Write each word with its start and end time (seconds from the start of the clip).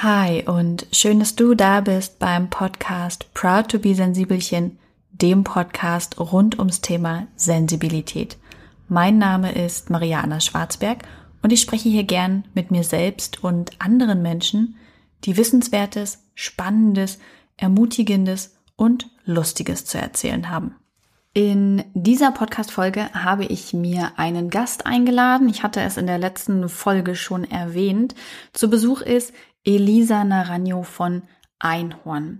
Hi 0.00 0.44
und 0.46 0.86
schön, 0.92 1.18
dass 1.18 1.34
du 1.34 1.56
da 1.56 1.80
bist 1.80 2.20
beim 2.20 2.50
Podcast 2.50 3.34
Proud 3.34 3.68
to 3.68 3.80
be 3.80 3.96
Sensibelchen, 3.96 4.78
dem 5.10 5.42
Podcast 5.42 6.20
rund 6.20 6.56
ums 6.60 6.80
Thema 6.80 7.26
Sensibilität. 7.34 8.36
Mein 8.86 9.18
Name 9.18 9.50
ist 9.50 9.90
Mariana 9.90 10.38
Schwarzberg 10.38 11.02
und 11.42 11.52
ich 11.52 11.60
spreche 11.60 11.88
hier 11.88 12.04
gern 12.04 12.44
mit 12.54 12.70
mir 12.70 12.84
selbst 12.84 13.42
und 13.42 13.72
anderen 13.80 14.22
Menschen, 14.22 14.76
die 15.24 15.36
Wissenswertes, 15.36 16.22
Spannendes, 16.36 17.18
Ermutigendes 17.56 18.56
und 18.76 19.10
Lustiges 19.24 19.84
zu 19.84 19.98
erzählen 19.98 20.48
haben. 20.48 20.76
In 21.34 21.84
dieser 21.94 22.32
Podcast-Folge 22.32 23.12
habe 23.12 23.44
ich 23.44 23.72
mir 23.72 24.12
einen 24.16 24.50
Gast 24.50 24.86
eingeladen. 24.86 25.48
Ich 25.48 25.62
hatte 25.62 25.80
es 25.80 25.96
in 25.96 26.06
der 26.06 26.18
letzten 26.18 26.68
Folge 26.68 27.14
schon 27.14 27.44
erwähnt. 27.44 28.14
Zu 28.52 28.70
Besuch 28.70 29.02
ist 29.02 29.32
Elisa 29.64 30.24
Naranjo 30.24 30.82
von 30.82 31.22
Einhorn. 31.58 32.38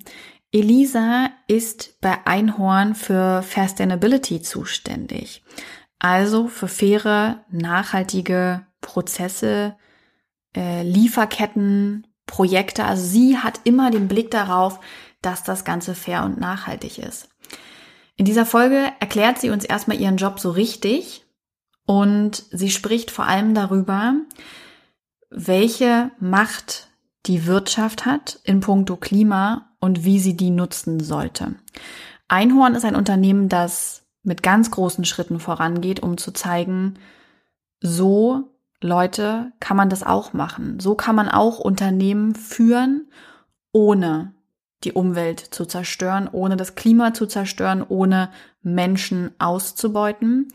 Elisa 0.51 1.31
ist 1.47 2.01
bei 2.01 2.27
Einhorn 2.27 2.95
für 2.95 3.43
Sustainability 3.43 4.41
zuständig. 4.41 5.43
Also 5.99 6.49
für 6.49 6.69
faire, 6.69 7.45
nachhaltige 7.51 8.67
Prozesse, 8.81 9.77
äh, 10.57 10.83
Lieferketten, 10.83 12.07
Projekte. 12.27 12.85
Also 12.85 13.05
sie 13.05 13.39
hat 13.39 13.61
immer 13.65 13.91
den 13.91 14.09
Blick 14.09 14.31
darauf, 14.31 14.81
dass 15.21 15.43
das 15.43 15.65
Ganze 15.65 15.95
fair 15.95 16.25
und 16.25 16.39
nachhaltig 16.39 16.99
ist. 16.99 17.29
In 18.17 18.25
dieser 18.25 18.47
Folge 18.47 18.93
erklärt 19.01 19.39
sie 19.39 19.51
uns 19.51 19.65
erstmal 19.65 20.01
ihren 20.01 20.17
Job 20.17 20.41
so 20.41 20.51
richtig 20.51 21.25
und 21.87 22.45
sie 22.51 22.71
spricht 22.71 23.11
vor 23.11 23.27
allem 23.27 23.55
darüber, 23.55 24.15
welche 25.31 26.11
Macht 26.21 26.88
die 27.29 27.47
Wirtschaft 27.47 28.07
hat 28.07 28.41
in 28.45 28.61
puncto 28.61 28.97
Klima 28.97 29.71
und 29.81 30.05
wie 30.05 30.19
sie 30.19 30.37
die 30.37 30.51
nutzen 30.51 31.01
sollte. 31.01 31.55
Einhorn 32.27 32.75
ist 32.75 32.85
ein 32.85 32.97
Unternehmen, 32.97 33.49
das 33.49 34.03
mit 34.23 34.43
ganz 34.43 34.71
großen 34.71 35.05
Schritten 35.05 35.39
vorangeht, 35.39 36.01
um 36.01 36.19
zu 36.19 36.33
zeigen, 36.33 36.95
so 37.81 38.51
Leute 38.81 39.53
kann 39.61 39.77
man 39.77 39.91
das 39.91 40.03
auch 40.03 40.33
machen. 40.33 40.81
So 40.81 40.95
kann 40.95 41.15
man 41.15 41.29
auch 41.29 41.59
Unternehmen 41.59 42.35
führen, 42.35 43.09
ohne 43.73 44.35
die 44.85 44.93
Umwelt 44.93 45.41
zu 45.41 45.65
zerstören, 45.65 46.29
ohne 46.31 46.57
das 46.57 46.75
Klima 46.75 47.13
zu 47.13 47.27
zerstören, 47.27 47.85
ohne 47.87 48.31
Menschen 48.63 49.31
auszubeuten. 49.39 50.53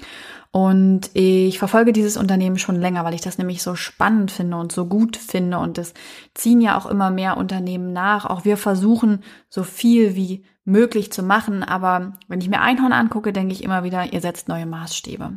Und 0.52 1.10
ich 1.14 1.58
verfolge 1.58 1.94
dieses 1.94 2.16
Unternehmen 2.16 2.60
schon 2.60 2.76
länger, 2.76 3.04
weil 3.04 3.16
ich 3.16 3.22
das 3.22 3.38
nämlich 3.38 3.64
so 3.64 3.76
spannend 3.76 4.32
finde 4.32 4.58
und 4.58 4.72
so 4.72 4.86
gut 4.86 5.18
finde. 5.18 5.58
Und 5.58 5.78
es 5.78 5.94
ziehen 6.36 6.62
ja 6.62 6.78
auch 6.78 6.86
immer 6.86 7.10
mehr 7.10 7.38
Unternehmen 7.38 7.92
nach. 7.92 8.26
Auch 8.26 8.46
wir 8.46 8.56
versuchen 8.56 9.24
so 9.50 9.64
viel 9.64 10.16
wie 10.16 10.46
möglich 10.64 11.12
zu 11.12 11.24
machen. 11.24 11.64
Aber 11.64 12.14
wenn 12.28 12.40
ich 12.40 12.50
mir 12.50 12.62
Einhorn 12.62 12.94
angucke, 12.94 13.34
denke 13.34 13.54
ich 13.54 13.64
immer 13.64 13.84
wieder, 13.84 14.14
ihr 14.14 14.22
setzt 14.22 14.48
neue 14.48 14.68
Maßstäbe. 14.68 15.34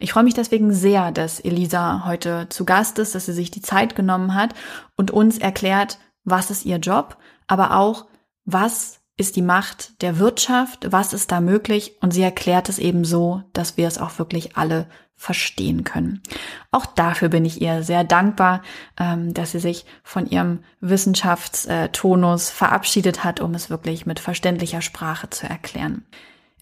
Ich 0.00 0.12
freue 0.12 0.24
mich 0.24 0.34
deswegen 0.34 0.72
sehr, 0.72 1.12
dass 1.12 1.40
Elisa 1.40 2.04
heute 2.04 2.46
zu 2.48 2.64
Gast 2.64 2.98
ist, 2.98 3.14
dass 3.14 3.26
sie 3.26 3.32
sich 3.32 3.50
die 3.50 3.62
Zeit 3.62 3.94
genommen 3.94 4.34
hat 4.34 4.54
und 4.96 5.10
uns 5.10 5.38
erklärt, 5.38 5.98
was 6.24 6.50
ist 6.50 6.64
ihr 6.64 6.78
Job, 6.78 7.16
aber 7.46 7.76
auch, 7.76 8.06
was 8.44 9.00
ist 9.16 9.36
die 9.36 9.42
Macht 9.42 10.00
der 10.02 10.18
Wirtschaft, 10.18 10.90
was 10.90 11.12
ist 11.12 11.30
da 11.30 11.40
möglich 11.40 11.96
und 12.00 12.12
sie 12.12 12.22
erklärt 12.22 12.68
es 12.68 12.78
eben 12.78 13.04
so, 13.04 13.42
dass 13.52 13.76
wir 13.76 13.86
es 13.86 13.98
auch 13.98 14.18
wirklich 14.18 14.56
alle 14.56 14.86
verstehen 15.14 15.84
können. 15.84 16.22
Auch 16.70 16.86
dafür 16.86 17.28
bin 17.28 17.44
ich 17.44 17.60
ihr 17.60 17.82
sehr 17.82 18.04
dankbar, 18.04 18.62
ähm, 18.98 19.34
dass 19.34 19.52
sie 19.52 19.58
sich 19.58 19.84
von 20.02 20.26
ihrem 20.26 20.60
Wissenschaftstonus 20.80 22.48
verabschiedet 22.48 23.22
hat, 23.22 23.40
um 23.40 23.54
es 23.54 23.68
wirklich 23.68 24.06
mit 24.06 24.18
verständlicher 24.18 24.80
Sprache 24.80 25.28
zu 25.28 25.46
erklären. 25.46 26.06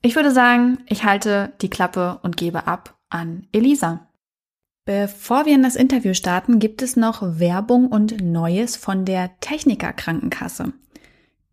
Ich 0.02 0.16
würde 0.16 0.32
sagen, 0.32 0.78
ich 0.88 1.04
halte 1.04 1.52
die 1.60 1.70
Klappe 1.70 2.18
und 2.22 2.36
gebe 2.36 2.66
ab 2.66 2.98
an 3.08 3.46
Elisa. 3.52 4.08
Bevor 4.84 5.46
wir 5.46 5.54
in 5.54 5.62
das 5.62 5.76
Interview 5.76 6.14
starten, 6.14 6.58
gibt 6.58 6.82
es 6.82 6.96
noch 6.96 7.22
Werbung 7.38 7.86
und 7.86 8.20
Neues 8.20 8.76
von 8.76 9.04
der 9.04 9.38
Techniker 9.38 9.92
Krankenkasse. 9.92 10.72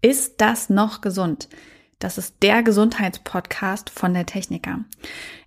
Ist 0.05 0.39
das 0.39 0.69
noch 0.69 1.01
gesund? 1.01 1.49
Das 1.97 2.19
ist 2.19 2.35
der 2.43 2.61
Gesundheitspodcast 2.61 3.89
von 3.89 4.13
der 4.13 4.27
Techniker. 4.27 4.81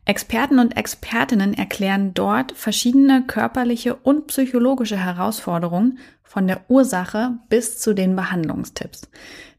Experten 0.05 0.59
und 0.59 0.77
Expertinnen 0.77 1.55
erklären 1.55 2.13
dort 2.13 2.51
verschiedene 2.57 3.23
körperliche 3.25 3.95
und 3.95 4.27
psychologische 4.27 4.97
Herausforderungen 4.97 6.01
von 6.25 6.49
der 6.49 6.63
Ursache 6.67 7.39
bis 7.49 7.79
zu 7.79 7.95
den 7.95 8.17
Behandlungstipps. 8.17 9.09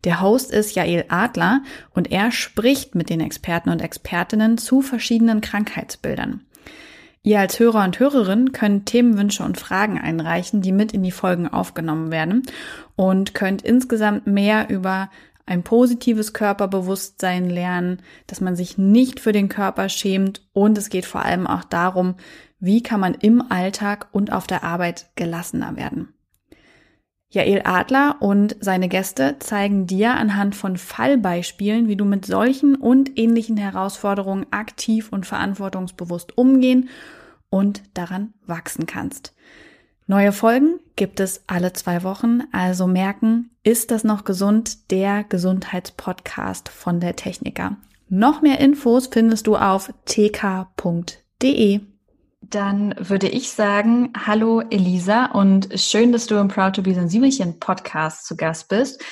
Der 0.03 0.19
Host 0.19 0.51
ist 0.51 0.75
Jael 0.75 1.05
Adler 1.07 1.63
und 1.93 2.11
er 2.11 2.33
spricht 2.33 2.93
mit 2.93 3.09
den 3.09 3.21
Experten 3.21 3.69
und 3.69 3.81
Expertinnen 3.81 4.57
zu 4.57 4.81
verschiedenen 4.81 5.39
Krankheitsbildern. 5.39 6.41
Ihr 7.22 7.40
als 7.40 7.59
Hörer 7.59 7.84
und 7.84 8.00
Hörerin 8.00 8.53
könnt 8.53 8.85
Themenwünsche 8.85 9.44
und 9.44 9.59
Fragen 9.59 10.00
einreichen, 10.00 10.62
die 10.62 10.72
mit 10.72 10.94
in 10.94 11.03
die 11.03 11.12
Folgen 11.12 11.47
aufgenommen 11.47 12.12
werden 12.12 12.44
und 12.96 13.34
könnt 13.34 13.62
insgesamt 13.62 14.25
mehr 14.25 14.69
über 14.69 15.09
ein 15.46 15.63
positives 15.63 16.34
Körperbewusstsein 16.34 17.50
lernen, 17.50 18.02
dass 18.28 18.40
man 18.40 18.56
sich 18.56 18.78
nicht 18.78 19.19
für 19.19 19.31
den 19.31 19.50
Körper 19.50 19.90
schämt 19.90 20.47
und 20.53 20.78
es 20.78 20.90
geht 20.90 21.06
vor 21.06 21.25
allem 21.25 21.47
auch 21.47 21.63
darum, 21.63 22.16
wie 22.59 22.84
kann 22.84 23.00
man 23.00 23.16
im 23.16 23.41
Alltag 23.52 24.08
und 24.12 24.31
auf 24.31 24.47
der 24.47 24.63
Arbeit 24.63 25.08
gelassener 25.16 25.75
werden. 25.75 26.13
Jael 27.31 27.62
Adler 27.63 28.17
und 28.22 28.56
seine 28.59 28.90
Gäste 28.90 29.35
zeigen 29.38 29.85
dir 29.85 30.16
anhand 30.16 30.56
von 30.56 30.78
Fallbeispielen, 30.78 31.88
wie 31.88 31.95
du 31.95 32.03
mit 32.03 32.25
solchen 32.25 32.75
und 32.75 33.19
ähnlichen 33.19 33.56
Herausforderungen 33.56 34.47
aktiv 34.50 35.09
und 35.12 35.28
verantwortungsbewusst 35.28 36.38
umgehen 36.38 36.90
und 37.51 37.84
daran 37.94 38.34
wachsen 38.47 38.88
kannst. 38.88 39.35
Neue 40.07 40.31
Folgen 40.31 40.79
gibt 40.95 41.19
es 41.19 41.44
alle 41.45 41.72
zwei 41.73 42.01
Wochen, 42.01 42.41
also 42.51 42.88
merken, 42.88 43.51
ist 43.61 43.91
das 43.91 44.03
noch 44.03 44.23
gesund? 44.23 44.90
Der 44.90 45.23
Gesundheitspodcast 45.23 46.69
von 46.69 47.00
der 47.00 47.16
Techniker. 47.16 47.78
Noch 48.07 48.41
mehr 48.41 48.59
Infos 48.59 49.06
findest 49.06 49.46
du 49.46 49.56
auf 49.56 49.94
tk.de. 50.06 51.81
Dann 52.41 52.95
würde 52.97 53.27
ich 53.27 53.51
sagen, 53.51 54.13
hallo 54.16 54.61
Elisa 54.61 55.25
und 55.25 55.69
schön, 55.79 56.13
dass 56.13 56.25
du 56.25 56.35
im 56.35 56.47
Proud 56.47 56.75
to 56.75 56.81
be 56.81 56.94
Sensibelchen 56.94 57.59
Podcast 57.59 58.25
zu 58.25 58.38
Gast 58.38 58.69
bist. 58.69 59.03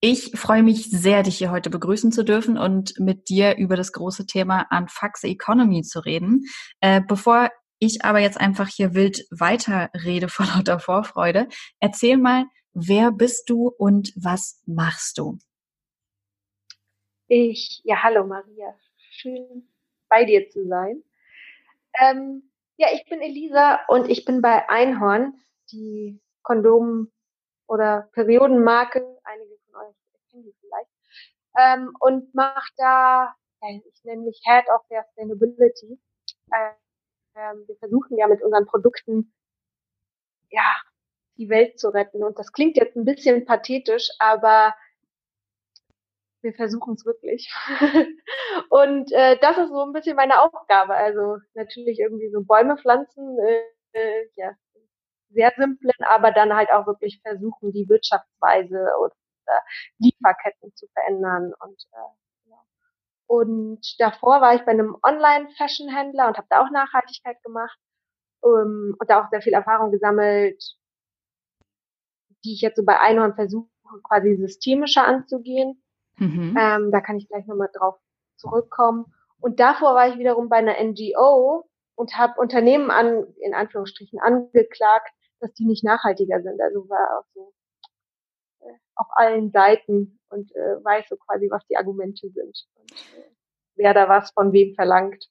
Ich 0.00 0.30
freue 0.38 0.62
mich 0.62 0.88
sehr, 0.90 1.24
dich 1.24 1.38
hier 1.38 1.50
heute 1.50 1.70
begrüßen 1.70 2.12
zu 2.12 2.24
dürfen 2.24 2.56
und 2.56 2.98
mit 3.00 3.28
dir 3.28 3.56
über 3.56 3.74
das 3.74 3.92
große 3.92 4.26
Thema 4.26 4.68
Unfaxe 4.70 5.26
Economy 5.26 5.82
zu 5.82 5.98
reden. 5.98 6.44
Äh, 6.80 7.00
bevor 7.06 7.50
ich 7.80 8.04
aber 8.04 8.20
jetzt 8.20 8.40
einfach 8.40 8.68
hier 8.68 8.94
wild 8.94 9.26
weiterrede 9.30 10.28
vor 10.28 10.46
lauter 10.46 10.78
Vorfreude, 10.78 11.48
erzähl 11.80 12.16
mal, 12.16 12.44
wer 12.74 13.10
bist 13.10 13.50
du 13.50 13.72
und 13.76 14.12
was 14.14 14.62
machst 14.66 15.18
du? 15.18 15.38
Ich, 17.26 17.80
ja, 17.82 18.04
hallo 18.04 18.24
Maria, 18.24 18.72
schön 19.10 19.68
bei 20.08 20.24
dir 20.24 20.48
zu 20.48 20.66
sein. 20.68 21.02
Ähm, 22.00 22.47
ja, 22.78 22.88
ich 22.92 23.04
bin 23.08 23.20
Elisa 23.20 23.80
und 23.88 24.08
ich 24.08 24.24
bin 24.24 24.40
bei 24.40 24.68
Einhorn, 24.68 25.34
die 25.72 26.20
Kondom- 26.42 27.10
oder 27.66 28.08
Periodenmarke. 28.12 29.18
Einige 29.24 29.58
von 29.66 29.82
euch 29.82 29.96
kennen 30.30 30.44
die 30.44 30.54
vielleicht. 30.60 30.90
Ähm, 31.58 31.92
und 31.98 32.32
mache 32.34 32.70
da, 32.76 33.34
ich 33.84 34.04
nenne 34.04 34.22
mich 34.22 34.40
Head 34.44 34.64
of 34.70 34.82
Sustainability. 34.88 35.98
Ähm, 36.54 37.66
wir 37.66 37.76
versuchen 37.78 38.16
ja 38.16 38.28
mit 38.28 38.42
unseren 38.42 38.66
Produkten, 38.66 39.34
ja, 40.50 40.76
die 41.36 41.48
Welt 41.48 41.80
zu 41.80 41.88
retten. 41.88 42.22
Und 42.22 42.38
das 42.38 42.52
klingt 42.52 42.76
jetzt 42.76 42.96
ein 42.96 43.04
bisschen 43.04 43.44
pathetisch, 43.44 44.08
aber 44.20 44.72
wir 46.48 46.54
versuchen 46.54 46.94
es 46.94 47.04
wirklich. 47.04 47.52
und 48.70 49.12
äh, 49.12 49.38
das 49.40 49.58
ist 49.58 49.68
so 49.68 49.82
ein 49.82 49.92
bisschen 49.92 50.16
meine 50.16 50.40
Aufgabe. 50.42 50.94
Also 50.94 51.36
natürlich 51.54 51.98
irgendwie 52.00 52.30
so 52.30 52.42
Bäume 52.42 52.78
pflanzen, 52.78 53.38
äh, 53.38 53.62
äh, 53.92 54.30
ja, 54.36 54.52
sehr 55.30 55.52
simplen, 55.58 55.92
aber 56.06 56.32
dann 56.32 56.54
halt 56.54 56.70
auch 56.72 56.86
wirklich 56.86 57.20
versuchen, 57.22 57.72
die 57.72 57.88
Wirtschaftsweise 57.88 58.88
oder 59.00 59.14
Lieferketten 59.98 60.74
zu 60.74 60.86
verändern. 60.94 61.52
Und, 61.60 61.82
äh, 61.92 62.50
ja. 62.50 62.56
und 63.26 64.00
davor 64.00 64.40
war 64.40 64.54
ich 64.54 64.62
bei 64.62 64.72
einem 64.72 64.96
Online-Fashion-Händler 65.02 66.28
und 66.28 66.38
habe 66.38 66.46
da 66.50 66.62
auch 66.62 66.70
Nachhaltigkeit 66.70 67.42
gemacht 67.42 67.78
um, 68.40 68.94
und 68.98 69.10
da 69.10 69.22
auch 69.22 69.30
sehr 69.30 69.42
viel 69.42 69.52
Erfahrung 69.52 69.90
gesammelt, 69.90 70.62
die 72.44 72.54
ich 72.54 72.62
jetzt 72.62 72.76
so 72.76 72.84
bei 72.84 73.00
Einhorn 73.00 73.34
versuche, 73.34 73.68
quasi 74.02 74.36
systemischer 74.36 75.06
anzugehen 75.06 75.82
Mhm. 76.18 76.56
Ähm, 76.58 76.90
da 76.90 77.00
kann 77.00 77.16
ich 77.16 77.28
gleich 77.28 77.46
nochmal 77.46 77.70
drauf 77.72 77.96
zurückkommen. 78.36 79.12
Und 79.40 79.60
davor 79.60 79.94
war 79.94 80.08
ich 80.08 80.18
wiederum 80.18 80.48
bei 80.48 80.56
einer 80.56 80.76
NGO 80.82 81.64
und 81.94 82.16
habe 82.16 82.40
Unternehmen 82.40 82.90
an, 82.90 83.26
in 83.40 83.54
Anführungsstrichen, 83.54 84.18
angeklagt, 84.20 85.10
dass 85.40 85.52
die 85.54 85.64
nicht 85.64 85.84
nachhaltiger 85.84 86.42
sind. 86.42 86.60
Also 86.60 86.88
war 86.88 87.20
auch 87.20 87.26
so 87.34 87.52
äh, 88.60 88.72
auf 88.96 89.06
allen 89.12 89.50
Seiten 89.50 90.18
und 90.30 90.50
äh, 90.54 90.84
weiß 90.84 91.06
so 91.08 91.16
quasi, 91.16 91.48
was 91.50 91.66
die 91.66 91.76
Argumente 91.76 92.28
sind 92.30 92.66
und 92.74 92.92
äh, 93.16 93.30
wer 93.76 93.94
da 93.94 94.08
was 94.08 94.30
von 94.32 94.52
wem 94.52 94.74
verlangt. 94.74 95.28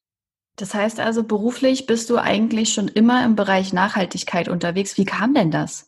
Das 0.56 0.74
heißt 0.74 1.00
also, 1.00 1.24
beruflich 1.24 1.86
bist 1.86 2.10
du 2.10 2.18
eigentlich 2.18 2.74
schon 2.74 2.88
immer 2.88 3.24
im 3.24 3.36
Bereich 3.36 3.74
Nachhaltigkeit 3.74 4.50
unterwegs. 4.50 4.98
Wie 4.98 5.06
kam 5.06 5.36
denn 5.36 5.52
das? 5.52 5.87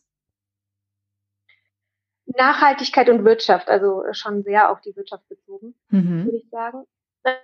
Nachhaltigkeit 2.38 3.10
und 3.10 3.26
Wirtschaft, 3.26 3.70
also 3.70 4.04
schon 4.12 4.44
sehr 4.44 4.72
auf 4.72 4.82
die 4.82 4.96
Wirtschaft 4.96 5.28
bezogen, 5.28 5.76
mhm. 5.90 6.26
würde 6.26 6.38
ich 6.38 6.50
sagen. 6.50 6.86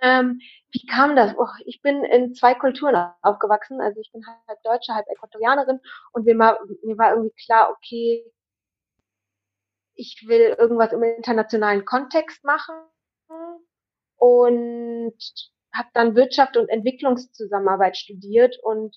Ähm, 0.00 0.40
wie 0.70 0.86
kam 0.86 1.16
das? 1.16 1.34
Oh, 1.36 1.48
ich 1.64 1.82
bin 1.82 2.02
in 2.04 2.34
zwei 2.34 2.54
Kulturen 2.54 3.12
aufgewachsen. 3.22 3.80
Also 3.80 4.00
ich 4.00 4.10
bin 4.12 4.24
halb 4.26 4.62
Deutsche, 4.62 4.94
halb 4.94 5.06
Äquatorianerin 5.08 5.80
und 6.12 6.24
mir 6.24 6.38
war, 6.38 6.58
mir 6.82 6.96
war 6.96 7.10
irgendwie 7.10 7.34
klar, 7.44 7.70
okay, 7.70 8.24
ich 9.94 10.24
will 10.26 10.56
irgendwas 10.58 10.92
im 10.92 11.02
internationalen 11.02 11.84
Kontext 11.84 12.44
machen 12.44 12.74
und 14.16 15.18
habe 15.74 15.88
dann 15.92 16.14
Wirtschaft 16.14 16.56
und 16.56 16.68
Entwicklungszusammenarbeit 16.68 17.96
studiert 17.96 18.58
und 18.62 18.96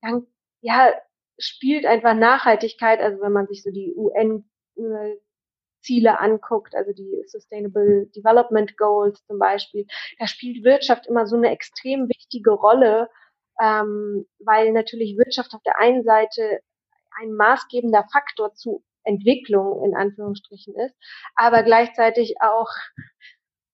dann 0.00 0.26
ja 0.60 0.92
spielt 1.38 1.86
einfach 1.86 2.14
Nachhaltigkeit, 2.14 3.00
also 3.00 3.20
wenn 3.22 3.32
man 3.32 3.46
sich 3.46 3.62
so 3.62 3.70
die 3.70 3.94
UN 3.96 4.44
Ziele 5.80 6.18
anguckt, 6.18 6.74
also 6.74 6.92
die 6.92 7.22
Sustainable 7.26 8.06
Development 8.14 8.76
Goals 8.76 9.24
zum 9.26 9.38
Beispiel, 9.38 9.86
da 10.18 10.26
spielt 10.26 10.64
Wirtschaft 10.64 11.06
immer 11.06 11.26
so 11.26 11.36
eine 11.36 11.50
extrem 11.50 12.08
wichtige 12.08 12.50
Rolle, 12.50 13.08
ähm, 13.60 14.26
weil 14.38 14.72
natürlich 14.72 15.16
Wirtschaft 15.16 15.54
auf 15.54 15.62
der 15.62 15.78
einen 15.78 16.04
Seite 16.04 16.60
ein 17.20 17.32
maßgebender 17.32 18.06
Faktor 18.12 18.54
zu 18.54 18.82
Entwicklung 19.04 19.84
in 19.84 19.94
Anführungsstrichen 19.96 20.74
ist, 20.74 20.94
aber 21.34 21.62
gleichzeitig 21.62 22.34
auch 22.40 22.68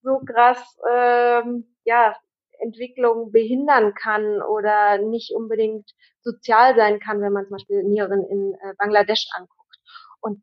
so 0.03 0.21
krass 0.21 0.79
ähm, 0.91 1.75
ja 1.85 2.17
Entwicklung 2.59 3.33
behindern 3.33 3.95
kann 3.95 4.41
oder 4.43 4.99
nicht 4.99 5.35
unbedingt 5.35 5.91
sozial 6.23 6.75
sein 6.77 7.01
kann, 7.01 7.21
wenn 7.21 7.33
man 7.33 7.45
zum 7.45 7.57
Beispiel 7.57 7.83
Nieren 7.83 8.25
in 8.25 8.55
äh, 8.55 8.75
Bangladesch 8.79 9.27
anguckt. 9.37 9.77
Und 10.21 10.43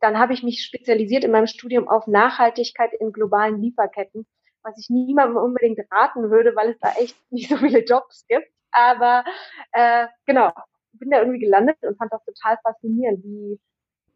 dann 0.00 0.18
habe 0.18 0.32
ich 0.32 0.42
mich 0.42 0.62
spezialisiert 0.62 1.24
in 1.24 1.30
meinem 1.30 1.46
Studium 1.46 1.88
auf 1.88 2.06
Nachhaltigkeit 2.06 2.92
in 2.94 3.12
globalen 3.12 3.60
Lieferketten, 3.60 4.26
was 4.62 4.78
ich 4.78 4.90
niemandem 4.90 5.36
unbedingt 5.36 5.80
raten 5.90 6.30
würde, 6.30 6.54
weil 6.56 6.70
es 6.70 6.78
da 6.80 6.92
echt 6.98 7.16
nicht 7.30 7.48
so 7.48 7.56
viele 7.56 7.84
Jobs 7.84 8.26
gibt. 8.28 8.48
Aber 8.72 9.24
äh, 9.72 10.06
genau, 10.26 10.52
bin 10.92 11.10
da 11.10 11.18
irgendwie 11.18 11.40
gelandet 11.40 11.76
und 11.82 11.96
fand 11.96 12.12
das 12.12 12.24
total 12.24 12.58
faszinierend, 12.62 13.22
wie 13.24 13.58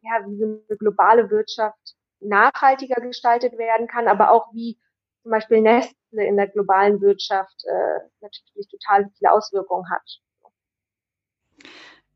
ja, 0.02 0.24
wie 0.26 0.38
so 0.38 0.44
eine 0.44 0.78
globale 0.78 1.30
Wirtschaft 1.30 1.96
nachhaltiger 2.20 3.00
gestaltet 3.00 3.56
werden 3.58 3.86
kann, 3.86 4.08
aber 4.08 4.30
auch 4.30 4.52
wie 4.52 4.78
zum 5.22 5.30
Beispiel 5.30 5.60
Nestle 5.60 5.94
in 6.26 6.36
der 6.36 6.48
globalen 6.48 7.00
Wirtschaft 7.00 7.64
äh, 7.66 8.00
natürlich 8.20 8.68
total 8.68 9.10
viele 9.16 9.32
Auswirkungen 9.32 9.90
hat. 9.90 10.20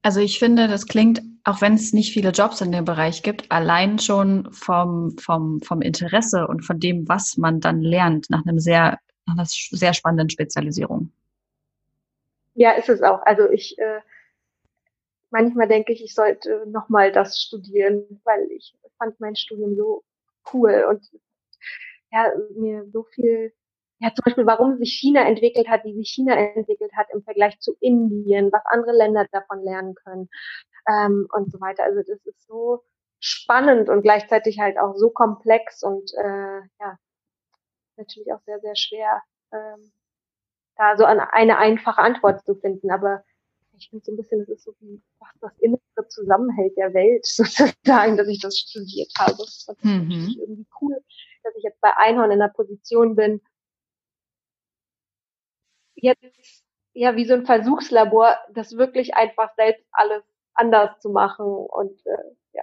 Also 0.04 0.20
ich 0.20 0.38
finde, 0.38 0.68
das 0.68 0.86
klingt, 0.86 1.22
auch 1.44 1.62
wenn 1.62 1.74
es 1.74 1.94
nicht 1.94 2.12
viele 2.12 2.28
Jobs 2.28 2.60
in 2.60 2.72
dem 2.72 2.84
Bereich 2.84 3.22
gibt, 3.22 3.50
allein 3.50 3.98
schon 3.98 4.52
vom, 4.52 5.16
vom, 5.16 5.62
vom 5.62 5.80
Interesse 5.80 6.46
und 6.46 6.60
von 6.60 6.78
dem, 6.78 7.08
was 7.08 7.38
man 7.38 7.58
dann 7.58 7.80
lernt, 7.80 8.28
nach 8.28 8.44
einem 8.44 8.58
sehr, 8.58 8.98
nach 9.24 9.34
einer 9.38 9.46
sehr 9.46 9.94
spannenden 9.94 10.28
Spezialisierung. 10.28 11.10
Ja, 12.52 12.72
ist 12.72 12.90
es 12.90 13.00
auch. 13.00 13.22
Also 13.24 13.48
ich 13.48 13.78
äh, 13.78 14.00
manchmal 15.30 15.68
denke 15.68 15.94
ich, 15.94 16.04
ich 16.04 16.14
sollte 16.14 16.66
nochmal 16.66 17.10
das 17.10 17.40
studieren, 17.40 18.20
weil 18.24 18.46
ich 18.50 18.74
fand 18.98 19.18
mein 19.20 19.36
Studium 19.36 19.74
so 19.74 20.04
cool 20.52 20.84
und 20.90 21.10
ja, 22.12 22.30
mir 22.56 22.86
so 22.92 23.04
viel 23.04 23.54
ja, 24.04 24.14
zum 24.14 24.22
Beispiel, 24.26 24.44
warum 24.44 24.76
sich 24.76 24.92
China 24.92 25.26
entwickelt 25.26 25.66
hat, 25.66 25.82
wie 25.84 25.94
sich 25.94 26.10
China 26.10 26.34
entwickelt 26.34 26.92
hat 26.94 27.06
im 27.10 27.22
Vergleich 27.22 27.58
zu 27.60 27.74
Indien, 27.80 28.52
was 28.52 28.60
andere 28.66 28.94
Länder 28.94 29.26
davon 29.32 29.64
lernen 29.64 29.94
können 29.94 30.28
ähm, 30.86 31.26
und 31.32 31.50
so 31.50 31.58
weiter. 31.58 31.84
Also 31.84 32.02
das 32.06 32.20
ist 32.26 32.46
so 32.46 32.84
spannend 33.18 33.88
und 33.88 34.02
gleichzeitig 34.02 34.60
halt 34.60 34.78
auch 34.78 34.94
so 34.94 35.08
komplex 35.08 35.82
und 35.82 36.12
äh, 36.18 36.60
ja, 36.80 36.98
natürlich 37.96 38.30
auch 38.30 38.42
sehr, 38.44 38.60
sehr 38.60 38.76
schwer, 38.76 39.22
ähm, 39.52 39.90
da 40.76 40.98
so 40.98 41.06
an 41.06 41.20
eine 41.20 41.56
einfache 41.56 42.02
Antwort 42.02 42.44
zu 42.44 42.56
finden. 42.56 42.90
Aber 42.90 43.24
ich 43.78 43.88
finde 43.88 44.04
so 44.04 44.12
ein 44.12 44.18
bisschen, 44.18 44.40
das 44.40 44.50
ist 44.50 44.64
so 44.64 44.74
wie, 44.80 45.00
was 45.18 45.30
das 45.40 45.58
Innere 45.60 45.80
zusammenhält 46.08 46.76
der 46.76 46.92
Welt 46.92 47.24
sozusagen, 47.26 48.18
dass 48.18 48.28
ich 48.28 48.42
das 48.42 48.58
studiert 48.58 49.10
habe. 49.18 49.32
Das 49.38 49.66
ist 49.66 49.82
mhm. 49.82 50.36
irgendwie 50.38 50.66
cool, 50.82 51.02
dass 51.42 51.56
ich 51.56 51.62
jetzt 51.62 51.80
bei 51.80 51.96
Einhorn 51.96 52.32
in 52.32 52.40
der 52.40 52.48
Position 52.48 53.16
bin, 53.16 53.40
jetzt 56.04 56.64
ja 56.94 57.16
wie 57.16 57.26
so 57.26 57.34
ein 57.34 57.46
Versuchslabor, 57.46 58.36
das 58.52 58.76
wirklich 58.76 59.14
einfach 59.14 59.50
selbst 59.56 59.86
alles 59.92 60.22
anders 60.54 60.98
zu 61.00 61.10
machen 61.10 61.46
und 61.46 61.98
äh, 62.06 62.34
ja, 62.52 62.62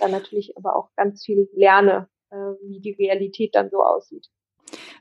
dann 0.00 0.10
natürlich 0.10 0.56
aber 0.56 0.76
auch 0.76 0.90
ganz 0.96 1.24
viel 1.24 1.48
lerne, 1.54 2.08
äh, 2.30 2.36
wie 2.36 2.80
die 2.80 2.92
Realität 2.92 3.54
dann 3.54 3.70
so 3.70 3.82
aussieht. 3.82 4.26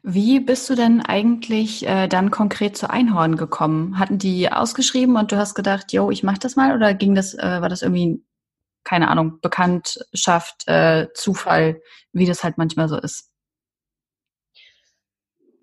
Wie 0.03 0.39
bist 0.39 0.69
du 0.69 0.75
denn 0.75 1.01
eigentlich 1.01 1.87
äh, 1.87 2.07
dann 2.07 2.29
konkret 2.29 2.77
zu 2.77 2.89
Einhorn 2.89 3.35
gekommen? 3.37 3.97
Hatten 3.97 4.19
die 4.19 4.51
ausgeschrieben 4.51 5.15
und 5.17 5.31
du 5.31 5.37
hast 5.37 5.55
gedacht, 5.55 5.91
yo, 5.91 6.11
ich 6.11 6.21
mach 6.21 6.37
das 6.37 6.55
mal 6.55 6.75
oder 6.75 6.93
ging 6.93 7.15
das, 7.15 7.33
äh, 7.33 7.61
war 7.61 7.69
das 7.69 7.81
irgendwie, 7.81 8.23
keine 8.83 9.07
Ahnung, 9.07 9.39
Bekanntschaft, 9.41 10.67
äh, 10.67 11.07
Zufall, 11.15 11.81
wie 12.11 12.27
das 12.27 12.43
halt 12.43 12.59
manchmal 12.59 12.87
so 12.87 12.97
ist? 12.97 13.31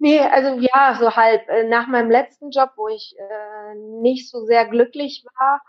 Nee, 0.02 0.18
also 0.18 0.58
ja, 0.58 0.96
so 0.98 1.14
halb. 1.14 1.48
Äh, 1.48 1.62
nach 1.68 1.86
meinem 1.86 2.10
letzten 2.10 2.50
Job, 2.50 2.70
wo 2.76 2.88
ich 2.88 3.14
äh, 3.16 3.74
nicht 3.76 4.28
so 4.28 4.44
sehr 4.44 4.66
glücklich 4.66 5.24
war, 5.38 5.62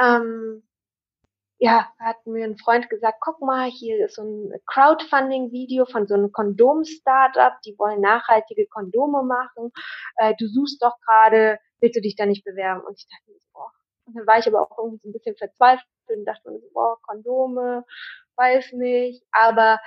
ähm, 0.00 0.66
ja, 1.58 1.90
hat 1.98 2.16
mir 2.26 2.44
ein 2.44 2.56
Freund 2.56 2.88
gesagt, 2.88 3.18
guck 3.20 3.42
mal, 3.42 3.68
hier 3.70 4.06
ist 4.06 4.16
so 4.16 4.22
ein 4.22 4.52
Crowdfunding-Video 4.66 5.84
von 5.84 6.06
so 6.06 6.14
einem 6.14 6.32
Kondom-Startup, 6.32 7.52
die 7.66 7.78
wollen 7.78 8.00
nachhaltige 8.00 8.66
Kondome 8.66 9.22
machen. 9.24 9.72
Äh, 10.16 10.34
du 10.38 10.46
suchst 10.48 10.82
doch 10.82 10.96
gerade, 11.06 11.58
willst 11.80 11.96
du 11.96 12.00
dich 12.00 12.16
da 12.16 12.24
nicht 12.24 12.44
bewerben? 12.46 12.80
Und 12.82 12.98
ich 12.98 13.06
dachte 13.08 13.30
mir 13.30 13.38
so, 13.40 13.48
boah. 13.52 13.72
Und 14.06 14.16
dann 14.16 14.26
war 14.26 14.38
ich 14.38 14.46
aber 14.46 14.62
auch 14.62 14.78
irgendwie 14.78 15.00
so 15.02 15.08
ein 15.10 15.12
bisschen 15.12 15.36
verzweifelt 15.36 15.86
und 16.08 16.24
dachte 16.24 16.50
mir 16.50 16.60
so, 16.60 16.68
boah, 16.72 16.96
Kondome, 17.02 17.84
weiß 18.36 18.72
nicht. 18.72 19.22
Aber 19.32 19.80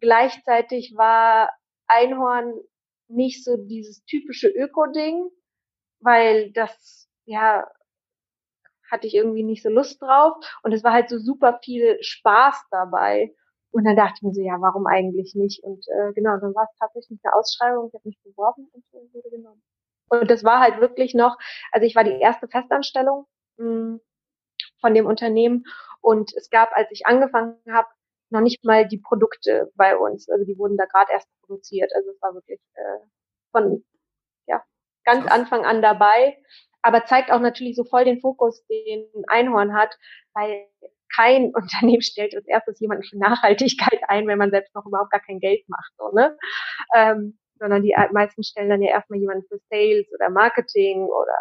gleichzeitig 0.00 0.94
war 0.96 1.50
Einhorn 1.88 2.54
nicht 3.08 3.44
so 3.44 3.56
dieses 3.56 4.04
typische 4.04 4.48
Öko-Ding, 4.48 5.28
weil 6.00 6.52
das, 6.52 7.08
ja, 7.24 7.66
hatte 8.90 9.06
ich 9.06 9.14
irgendwie 9.14 9.42
nicht 9.42 9.62
so 9.62 9.70
Lust 9.70 10.00
drauf. 10.02 10.36
Und 10.62 10.72
es 10.72 10.84
war 10.84 10.92
halt 10.92 11.08
so 11.08 11.18
super 11.18 11.58
viel 11.62 11.96
Spaß 12.00 12.64
dabei. 12.70 13.34
Und 13.70 13.84
dann 13.84 13.96
dachte 13.96 14.14
ich 14.16 14.22
mir 14.22 14.34
so, 14.34 14.40
ja, 14.40 14.56
warum 14.60 14.86
eigentlich 14.86 15.34
nicht? 15.34 15.62
Und 15.64 15.84
äh, 15.88 16.12
genau, 16.12 16.36
dann 16.38 16.54
war 16.54 16.68
es 16.70 16.78
tatsächlich 16.78 17.18
eine 17.24 17.34
Ausschreibung, 17.34 17.88
ich 17.88 17.94
habe 17.94 18.08
mich 18.08 18.20
beworben 18.22 18.68
und 18.72 18.84
wurde 19.12 19.30
genommen. 19.30 19.62
Und 20.08 20.30
das 20.30 20.44
war 20.44 20.60
halt 20.60 20.80
wirklich 20.80 21.14
noch, 21.14 21.36
also 21.72 21.84
ich 21.84 21.96
war 21.96 22.04
die 22.04 22.20
erste 22.20 22.46
Festanstellung 22.46 23.26
mh, 23.56 23.66
hm, 23.66 24.00
von 24.80 24.94
dem 24.94 25.06
Unternehmen 25.06 25.64
und 26.00 26.32
es 26.36 26.50
gab, 26.50 26.70
als 26.72 26.88
ich 26.92 27.06
angefangen 27.06 27.56
habe, 27.68 27.88
noch 28.34 28.42
nicht 28.42 28.64
mal 28.64 28.86
die 28.86 28.98
Produkte 28.98 29.70
bei 29.76 29.96
uns. 29.96 30.28
Also 30.28 30.44
die 30.44 30.58
wurden 30.58 30.76
da 30.76 30.84
gerade 30.84 31.12
erst 31.12 31.28
produziert. 31.40 31.90
Also 31.94 32.10
es 32.10 32.20
war 32.20 32.34
wirklich 32.34 32.60
äh, 32.74 33.06
von 33.52 33.84
ja, 34.46 34.62
ganz 35.04 35.26
Anfang 35.26 35.64
an 35.64 35.80
dabei. 35.80 36.36
Aber 36.82 37.06
zeigt 37.06 37.32
auch 37.32 37.40
natürlich 37.40 37.76
so 37.76 37.84
voll 37.84 38.04
den 38.04 38.20
Fokus, 38.20 38.66
den 38.66 39.06
Einhorn 39.28 39.72
hat, 39.72 39.96
weil 40.34 40.66
kein 41.14 41.44
Unternehmen 41.54 42.02
stellt 42.02 42.34
als 42.34 42.46
erstes 42.46 42.78
jemanden 42.80 43.04
für 43.04 43.18
Nachhaltigkeit 43.18 44.00
ein, 44.08 44.26
wenn 44.26 44.38
man 44.38 44.50
selbst 44.50 44.74
noch 44.74 44.84
überhaupt 44.84 45.10
gar 45.10 45.22
kein 45.22 45.40
Geld 45.40 45.66
macht, 45.68 45.92
so, 45.96 46.10
ne? 46.10 46.36
Ähm, 46.94 47.38
sondern 47.58 47.82
die 47.82 47.94
meisten 48.12 48.42
stellen 48.42 48.68
dann 48.68 48.82
ja 48.82 48.90
erstmal 48.90 49.20
jemanden 49.20 49.46
für 49.48 49.58
Sales 49.70 50.06
oder 50.12 50.28
Marketing 50.28 51.04
oder 51.04 51.36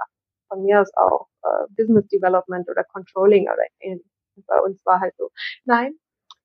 von 0.47 0.63
mir 0.63 0.81
aus 0.81 0.91
auch 0.95 1.27
äh, 1.43 1.65
Business 1.75 2.07
Development 2.07 2.69
oder 2.69 2.83
Controlling 2.83 3.45
oder 3.45 3.63
ähnliches. 3.79 4.11
Bei 4.47 4.59
uns 4.59 4.79
war 4.85 4.99
halt 4.99 5.15
so, 5.17 5.29
nein, 5.65 5.95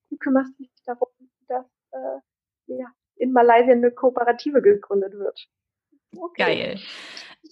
du 0.09 0.17
kümmerst 0.17 0.57
dich 0.59 0.69
darum, 0.85 1.09
dass 1.47 1.65
äh, 1.91 2.19
ja, 2.67 2.87
in 3.15 3.31
Malaysia 3.31 3.73
eine 3.73 3.91
Kooperative 3.91 4.61
gegründet 4.61 5.13
wird. 5.13 5.47
Okay. 6.15 6.43
Geil. 6.43 6.79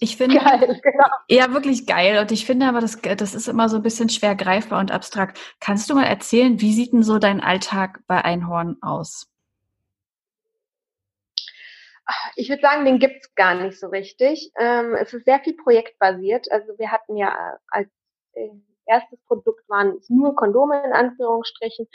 Ich 0.00 0.16
finde, 0.16 0.38
geil, 0.44 0.80
genau. 0.82 1.06
ja, 1.28 1.52
wirklich 1.52 1.86
geil. 1.86 2.18
Und 2.20 2.30
ich 2.32 2.46
finde 2.46 2.66
aber, 2.66 2.80
das, 2.80 3.00
das 3.00 3.34
ist 3.34 3.48
immer 3.48 3.68
so 3.68 3.76
ein 3.76 3.82
bisschen 3.82 4.08
schwer 4.08 4.34
greifbar 4.34 4.80
und 4.80 4.90
abstrakt. 4.90 5.40
Kannst 5.60 5.88
du 5.88 5.94
mal 5.94 6.04
erzählen, 6.04 6.60
wie 6.60 6.72
sieht 6.72 6.92
denn 6.92 7.02
so 7.02 7.18
dein 7.18 7.40
Alltag 7.40 8.00
bei 8.06 8.24
Einhorn 8.24 8.76
aus? 8.80 9.30
Ich 12.36 12.48
würde 12.48 12.62
sagen, 12.62 12.86
den 12.86 12.98
gibt's 12.98 13.34
gar 13.34 13.54
nicht 13.54 13.78
so 13.78 13.88
richtig. 13.88 14.50
Ähm, 14.58 14.94
es 14.94 15.12
ist 15.12 15.26
sehr 15.26 15.40
viel 15.40 15.54
projektbasiert. 15.56 16.50
Also 16.50 16.78
wir 16.78 16.90
hatten 16.90 17.16
ja 17.16 17.58
als 17.68 17.90
äh, 18.32 18.48
erstes 18.86 19.18
Produkt 19.26 19.68
waren 19.68 19.96
es 19.98 20.08
nur 20.08 20.34
Kondome 20.34 20.82
in 20.84 20.92
Anführungsstrichen. 20.92 21.86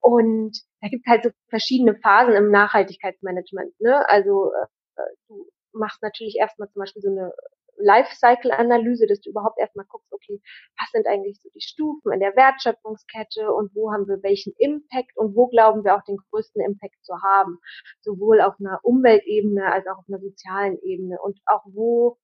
Und 0.00 0.58
da 0.80 0.88
gibt 0.88 1.06
es 1.06 1.10
halt 1.10 1.24
so 1.24 1.30
verschiedene 1.48 1.94
Phasen 1.96 2.34
im 2.34 2.50
Nachhaltigkeitsmanagement. 2.50 3.80
Ne? 3.80 4.08
Also 4.08 4.52
äh, 4.52 5.02
du 5.28 5.46
machst 5.72 6.02
natürlich 6.02 6.36
erstmal 6.38 6.68
zum 6.70 6.80
Beispiel 6.80 7.02
so 7.02 7.10
eine 7.10 7.32
Lifecycle-Analyse, 7.78 9.06
dass 9.06 9.20
du 9.20 9.30
überhaupt 9.30 9.58
erstmal 9.58 9.86
guckst, 9.86 10.12
okay, 10.12 10.40
was 10.78 10.90
sind 10.92 11.06
eigentlich 11.06 11.40
so 11.40 11.48
die 11.54 11.60
Stufen 11.60 12.12
in 12.12 12.20
der 12.20 12.34
Wertschöpfungskette 12.34 13.52
und 13.52 13.74
wo 13.74 13.92
haben 13.92 14.08
wir 14.08 14.22
welchen 14.22 14.52
Impact 14.58 15.16
und 15.16 15.34
wo 15.34 15.46
glauben 15.46 15.84
wir 15.84 15.96
auch 15.96 16.02
den 16.04 16.16
größten 16.30 16.62
Impact 16.62 17.04
zu 17.04 17.14
haben, 17.22 17.58
sowohl 18.00 18.40
auf 18.40 18.54
einer 18.58 18.80
Umweltebene 18.82 19.72
als 19.72 19.86
auch 19.86 19.98
auf 19.98 20.04
einer 20.08 20.20
sozialen 20.20 20.78
Ebene 20.82 21.20
und 21.22 21.38
auch 21.46 21.64
wo 21.66 22.18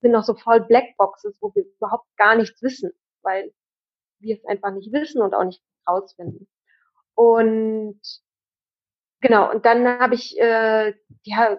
sind 0.00 0.12
noch 0.12 0.24
so 0.24 0.34
voll 0.34 0.60
Blackboxes, 0.60 1.38
wo 1.40 1.54
wir 1.54 1.64
überhaupt 1.64 2.06
gar 2.16 2.36
nichts 2.36 2.62
wissen, 2.62 2.92
weil 3.22 3.52
wir 4.20 4.36
es 4.36 4.44
einfach 4.44 4.72
nicht 4.72 4.92
wissen 4.92 5.22
und 5.22 5.34
auch 5.34 5.44
nicht 5.44 5.62
rausfinden. 5.88 6.48
Und 7.16 8.00
genau, 9.20 9.50
und 9.50 9.64
dann 9.64 9.86
habe 9.98 10.14
ich, 10.14 10.38
äh, 10.38 10.94
ja, 11.24 11.58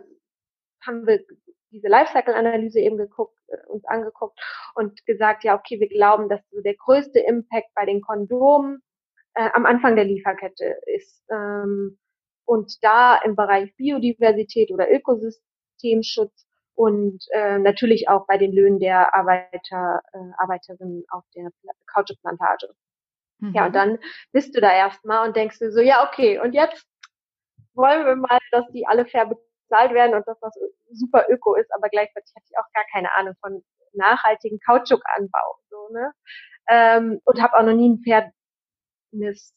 haben 0.86 1.08
wir 1.08 1.26
diese 1.72 1.88
Lifecycle-Analyse 1.88 2.80
eben 2.80 2.98
geguckt, 2.98 3.38
äh, 3.48 3.58
uns 3.68 3.84
angeguckt 3.86 4.40
und 4.76 5.06
gesagt, 5.06 5.44
ja, 5.44 5.58
okay, 5.58 5.80
wir 5.80 5.90
glauben, 5.90 6.30
dass 6.30 6.42
so 6.52 6.62
der 6.62 6.76
größte 6.76 7.20
Impact 7.20 7.68
bei 7.76 7.86
den 7.86 8.02
Kondomen 8.02 8.82
äh, 9.34 9.50
am 9.54 9.66
Anfang 9.66 9.96
der 9.96 10.06
Lieferkette 10.06 10.78
ist. 10.96 11.24
Ähm, 11.30 11.98
und 12.46 12.84
da 12.84 13.18
im 13.18 13.36
Bereich 13.36 13.76
Biodiversität 13.76 14.72
oder 14.72 14.90
Ökosystemschutz 14.90 16.48
und 16.76 17.26
äh, 17.32 17.58
natürlich 17.60 18.08
auch 18.08 18.28
bei 18.28 18.38
den 18.38 18.54
Löhnen 18.54 18.80
der 18.80 19.14
Arbeiter, 19.16 20.02
äh, 20.14 20.32
Arbeiterinnen 20.38 21.04
auf 21.10 21.24
der 21.36 21.50
Kautschukplantage. 21.88 22.70
Mhm. 23.40 23.54
Ja, 23.54 23.66
und 23.68 23.76
dann 23.76 24.00
bist 24.32 24.56
du 24.56 24.62
da 24.62 24.72
erstmal 24.72 25.28
und 25.28 25.36
denkst 25.36 25.60
dir 25.60 25.72
so, 25.72 25.80
ja, 25.80 26.08
okay, 26.08 26.40
und 26.40 26.54
jetzt 26.54 26.86
wollen 27.74 28.06
wir 28.06 28.16
mal, 28.16 28.40
dass 28.52 28.66
die 28.74 28.86
alle 28.88 29.06
fair 29.06 29.28
bezahlt 29.28 29.94
werden 29.94 30.16
und 30.16 30.28
dass 30.28 30.40
das 30.40 30.54
super 30.92 31.26
öko 31.30 31.56
ist, 31.56 31.70
aber 31.76 31.90
gleichzeitig 31.90 32.32
hatte 32.36 32.46
ich 32.50 32.58
auch 32.58 32.72
gar 32.74 32.86
keine 32.92 33.16
Ahnung 33.16 33.36
von 33.42 33.64
nachhaltigen 33.94 34.60
Kautschukanbau. 34.66 35.60
So, 35.70 35.94
ne? 35.94 36.12
Ähm, 36.70 37.22
und 37.24 37.42
habe 37.42 37.58
auch 37.58 37.64
noch 37.64 37.74
nie 37.74 37.90
ein 37.90 38.04
faires 38.04 39.54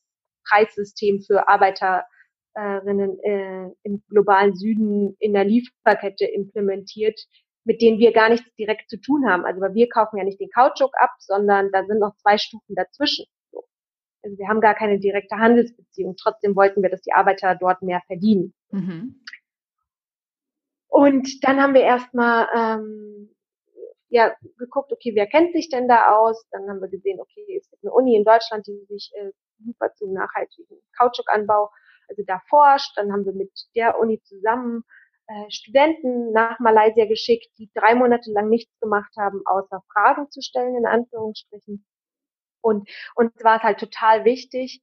Preissystem 0.49 1.21
für 1.21 1.49
Arbeiterinnen 1.49 3.19
äh, 3.23 3.71
im 3.83 4.03
globalen 4.09 4.55
Süden 4.55 5.17
in 5.19 5.33
der 5.33 5.45
Lieferkette 5.45 6.27
implementiert, 6.27 7.21
mit 7.65 7.83
denen 7.83 7.99
wir 7.99 8.13
gar 8.13 8.29
nichts 8.29 8.53
direkt 8.57 8.89
zu 8.91 9.01
tun 9.01 9.29
haben. 9.29 9.45
Also 9.45 9.61
weil 9.61 9.75
wir 9.75 9.89
kaufen 9.89 10.19
ja 10.19 10.25
nicht 10.25 10.41
den 10.41 10.51
Kautschuk 10.51 10.93
ab, 10.99 11.11
sondern 11.19 11.71
da 11.73 11.85
sind 11.85 11.99
noch 11.99 12.17
zwei 12.17 12.39
Stufen 12.39 12.75
dazwischen. 12.75 13.27
So. 14.23 14.29
Also 14.29 14.39
wir 14.39 14.49
haben 14.49 14.61
gar 14.61 14.75
keine 14.75 14.99
direkte 14.99 15.37
Handelsbeziehung. 15.37 16.17
Trotzdem 16.17 16.57
wollten 16.57 16.83
wir, 16.83 16.91
dass 16.91 17.03
die 17.03 17.12
Arbeiter 17.12 17.57
dort 17.57 17.83
mehr 17.83 18.03
verdienen. 18.07 18.55
Mhm. 18.71 19.25
Und 20.89 21.45
dann 21.45 21.62
haben 21.62 21.75
wir 21.75 21.83
erstmal 21.83 22.49
ähm, 22.55 23.31
ja, 24.09 24.35
geguckt, 24.59 24.93
okay, 24.93 25.15
wer 25.15 25.27
kennt 25.27 25.53
sich 25.53 25.69
denn 25.69 25.87
da 25.87 26.17
aus? 26.17 26.45
Dann 26.50 26.69
haben 26.69 26.81
wir 26.81 26.89
gesehen, 26.89 27.21
okay, 27.21 27.57
es 27.57 27.71
gibt 27.71 27.85
eine 27.85 27.93
Uni 27.93 28.17
in 28.17 28.25
Deutschland, 28.25 28.67
die 28.67 28.85
sich 28.89 29.11
äh, 29.15 29.31
super 29.65 29.95
zum 29.95 30.12
nachhaltigen 30.12 30.79
Kautschukanbau, 30.99 31.71
also 32.09 32.23
da 32.27 32.41
forscht. 32.49 32.97
Dann 32.97 33.12
haben 33.12 33.25
wir 33.25 33.33
mit 33.33 33.53
der 33.77 34.00
Uni 34.00 34.21
zusammen 34.23 34.83
äh, 35.29 35.50
Studenten 35.50 36.33
nach 36.33 36.59
Malaysia 36.59 37.07
geschickt, 37.07 37.47
die 37.59 37.71
drei 37.73 37.95
Monate 37.95 38.33
lang 38.33 38.49
nichts 38.49 38.77
gemacht 38.81 39.15
haben, 39.17 39.43
außer 39.45 39.81
Fragen 39.93 40.29
zu 40.31 40.43
stellen, 40.43 40.77
in 40.77 40.87
Anführungsstrichen. 40.87 41.87
Und 42.62 42.88
uns 43.14 43.33
war 43.43 43.57
es 43.59 43.62
halt 43.62 43.79
total 43.79 44.25
wichtig, 44.25 44.83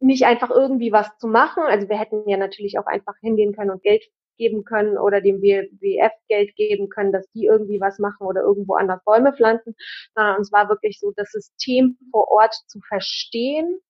nicht 0.00 0.24
einfach 0.24 0.50
irgendwie 0.50 0.92
was 0.92 1.16
zu 1.18 1.26
machen. 1.26 1.64
Also 1.64 1.88
wir 1.88 1.98
hätten 1.98 2.28
ja 2.28 2.36
natürlich 2.36 2.78
auch 2.78 2.86
einfach 2.86 3.16
hingehen 3.20 3.54
können 3.54 3.70
und 3.70 3.82
Geld 3.82 4.04
geben 4.36 4.64
können 4.64 4.96
oder 4.96 5.20
dem 5.20 5.42
WWF 5.42 6.12
Geld 6.28 6.54
geben 6.56 6.88
können, 6.88 7.12
dass 7.12 7.28
die 7.32 7.46
irgendwie 7.46 7.80
was 7.80 7.98
machen 7.98 8.26
oder 8.26 8.42
irgendwo 8.42 8.74
anders 8.74 9.02
Bäume 9.04 9.32
pflanzen, 9.32 9.74
sondern 10.14 10.36
uns 10.38 10.52
war 10.52 10.68
wirklich 10.68 11.00
so 11.00 11.12
das 11.16 11.32
System 11.32 11.98
vor 12.12 12.28
Ort 12.30 12.54
zu 12.68 12.80
verstehen. 12.86 13.80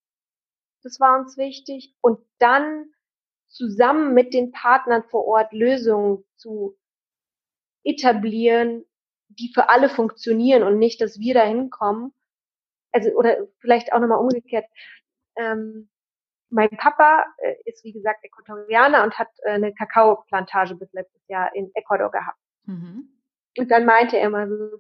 Das 0.83 0.99
war 1.01 1.19
uns 1.19 1.37
wichtig. 1.37 1.95
Und 2.01 2.19
dann 2.39 2.87
zusammen 3.49 4.15
mit 4.15 4.35
den 4.35 4.53
Partnern 4.53 5.05
vor 5.05 5.27
Ort 5.27 5.53
Lösungen 5.53 6.25
zu 6.37 6.77
etablieren, 7.85 8.85
die 9.29 9.51
für 9.53 9.69
alle 9.69 9.89
funktionieren 9.89 10.63
und 10.63 10.79
nicht, 10.79 11.01
dass 11.01 11.19
wir 11.19 11.35
da 11.35 11.43
hinkommen. 11.43 12.13
Also, 12.99 13.17
oder 13.17 13.37
vielleicht 13.61 13.93
auch 13.93 14.01
nochmal 14.01 14.19
umgekehrt. 14.19 14.67
Ähm, 15.37 15.89
mein 16.51 16.71
Papa 16.71 17.25
äh, 17.39 17.55
ist, 17.65 17.85
wie 17.85 17.93
gesagt, 17.93 18.25
Äquatorianer 18.25 19.05
und 19.05 19.19
hat 19.19 19.29
äh, 19.43 19.51
eine 19.51 19.73
Kakaoplantage 19.73 20.75
bis 20.75 20.93
letztes 20.93 21.23
Jahr 21.29 21.55
in 21.55 21.71
Ecuador 21.75 22.11
gehabt. 22.11 22.39
Mhm. 22.65 23.09
Und 23.57 23.71
dann 23.71 23.85
meinte 23.85 24.19
er 24.19 24.27
immer 24.27 24.49
so, 24.49 24.79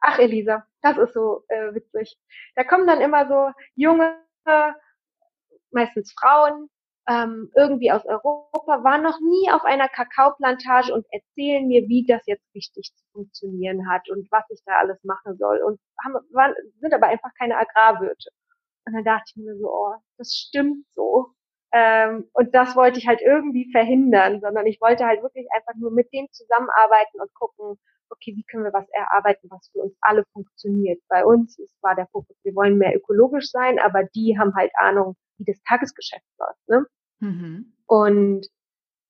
ach 0.00 0.18
Elisa, 0.18 0.66
das 0.82 0.96
ist 0.98 1.14
so 1.14 1.44
äh, 1.48 1.74
witzig. 1.74 2.16
Da 2.54 2.64
kommen 2.64 2.86
dann 2.86 3.00
immer 3.00 3.28
so 3.28 3.52
junge, 3.74 4.16
meistens 5.70 6.12
Frauen, 6.18 6.70
ähm, 7.08 7.50
irgendwie 7.56 7.90
aus 7.90 8.04
Europa, 8.04 8.84
waren 8.84 9.02
noch 9.02 9.18
nie 9.20 9.50
auf 9.50 9.64
einer 9.64 9.88
Kakaoplantage 9.88 10.92
und 10.92 11.06
erzählen 11.10 11.66
mir, 11.66 11.88
wie 11.88 12.04
das 12.06 12.22
jetzt 12.26 12.44
richtig 12.54 12.92
zu 12.94 13.04
funktionieren 13.12 13.88
hat 13.90 14.08
und 14.10 14.30
was 14.30 14.44
ich 14.50 14.60
da 14.66 14.78
alles 14.78 15.02
machen 15.04 15.36
soll 15.36 15.58
und 15.62 15.80
haben, 16.04 16.14
waren, 16.32 16.54
sind 16.80 16.94
aber 16.94 17.08
einfach 17.08 17.30
keine 17.38 17.56
Agrarwirte. 17.56 18.30
Und 18.86 18.94
dann 18.94 19.04
dachte 19.04 19.32
ich 19.34 19.36
mir 19.36 19.56
so, 19.56 19.70
oh, 19.70 19.94
das 20.18 20.32
stimmt 20.34 20.86
so. 20.92 21.34
Ähm, 21.72 22.28
und 22.32 22.54
das 22.54 22.74
wollte 22.76 22.98
ich 22.98 23.06
halt 23.06 23.20
irgendwie 23.22 23.70
verhindern, 23.72 24.40
sondern 24.40 24.66
ich 24.66 24.80
wollte 24.80 25.06
halt 25.06 25.22
wirklich 25.22 25.46
einfach 25.54 25.74
nur 25.76 25.92
mit 25.92 26.12
denen 26.12 26.28
zusammenarbeiten 26.32 27.20
und 27.20 27.32
gucken, 27.34 27.78
okay, 28.10 28.34
wie 28.36 28.44
können 28.44 28.64
wir 28.64 28.72
was 28.72 28.88
erarbeiten, 28.90 29.48
was 29.50 29.68
für 29.72 29.80
uns 29.80 29.96
alle 30.00 30.24
funktioniert. 30.32 31.00
Bei 31.08 31.24
uns 31.24 31.58
ist, 31.58 31.76
war 31.82 31.94
der 31.94 32.08
Fokus, 32.08 32.36
wir 32.42 32.54
wollen 32.54 32.78
mehr 32.78 32.96
ökologisch 32.96 33.50
sein, 33.50 33.78
aber 33.78 34.04
die 34.14 34.36
haben 34.38 34.54
halt 34.54 34.72
Ahnung, 34.78 35.16
wie 35.40 35.52
das 35.52 35.62
Tagesgeschäft 35.68 36.24
läuft. 36.38 36.68
Ne? 36.68 36.86
Mhm. 37.20 37.72
Und 37.86 38.46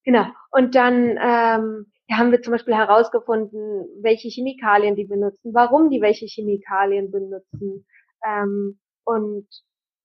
genau. 0.04 0.26
Und 0.50 0.74
dann 0.74 1.18
ähm, 1.20 1.92
ja, 2.08 2.16
haben 2.16 2.32
wir 2.32 2.42
zum 2.42 2.52
Beispiel 2.52 2.74
herausgefunden, 2.74 3.86
welche 4.02 4.28
Chemikalien 4.28 4.96
die 4.96 5.04
benutzen, 5.04 5.54
warum 5.54 5.90
die 5.90 6.00
welche 6.00 6.26
Chemikalien 6.26 7.10
benutzen. 7.10 7.86
Ähm, 8.24 8.78
und 9.04 9.48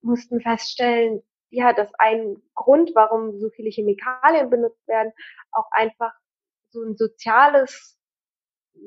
mussten 0.02 0.40
feststellen, 0.40 1.22
ja, 1.50 1.72
dass 1.72 1.92
ein 1.98 2.36
Grund, 2.54 2.92
warum 2.94 3.38
so 3.38 3.50
viele 3.50 3.70
Chemikalien 3.70 4.50
benutzt 4.50 4.86
werden, 4.88 5.12
auch 5.52 5.66
einfach 5.72 6.12
so 6.70 6.82
ein 6.82 6.96
soziales 6.96 7.98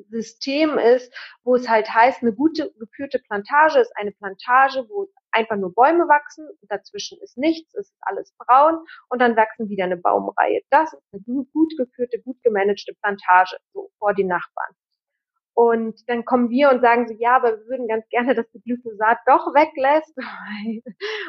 System 0.10 0.78
ist, 0.78 1.14
wo 1.44 1.56
es 1.56 1.68
halt 1.68 1.94
heißt, 1.94 2.22
eine 2.22 2.34
gute 2.34 2.72
geführte 2.80 3.20
Plantage 3.20 3.80
ist 3.80 3.92
eine 3.96 4.12
Plantage, 4.12 4.86
wo 4.90 5.10
einfach 5.32 5.58
nur 5.58 5.74
Bäume 5.74 6.08
wachsen, 6.08 6.48
dazwischen 6.64 7.20
ist 7.22 7.38
nichts, 7.38 7.74
es 7.76 7.90
ist 7.90 7.98
alles 8.02 8.34
braun 8.38 8.80
und 9.10 9.22
dann 9.22 9.36
wachsen 9.36 9.70
wieder 9.70 9.86
eine 9.86 9.98
Baumreihe. 9.98 10.62
Das 10.70 10.94
ist 10.94 11.04
eine 11.12 11.46
gut 11.54 11.74
geführte, 11.78 12.22
gut 12.22 12.42
gemanagte 12.44 12.94
Plantage, 13.02 13.58
so 13.74 13.90
vor 14.00 14.14
die 14.14 14.24
Nachbarn. 14.24 14.74
Und 15.54 16.08
dann 16.08 16.24
kommen 16.24 16.50
wir 16.50 16.70
und 16.70 16.80
sagen 16.80 17.08
so, 17.08 17.14
ja, 17.20 17.36
aber 17.36 17.58
wir 17.58 17.66
würden 17.68 17.88
ganz 17.88 18.08
gerne, 18.10 18.34
dass 18.34 18.50
du 18.52 18.62
Glyphosat 18.62 19.18
doch 19.26 19.54
weglässt, 19.54 20.16
weil 20.18 20.82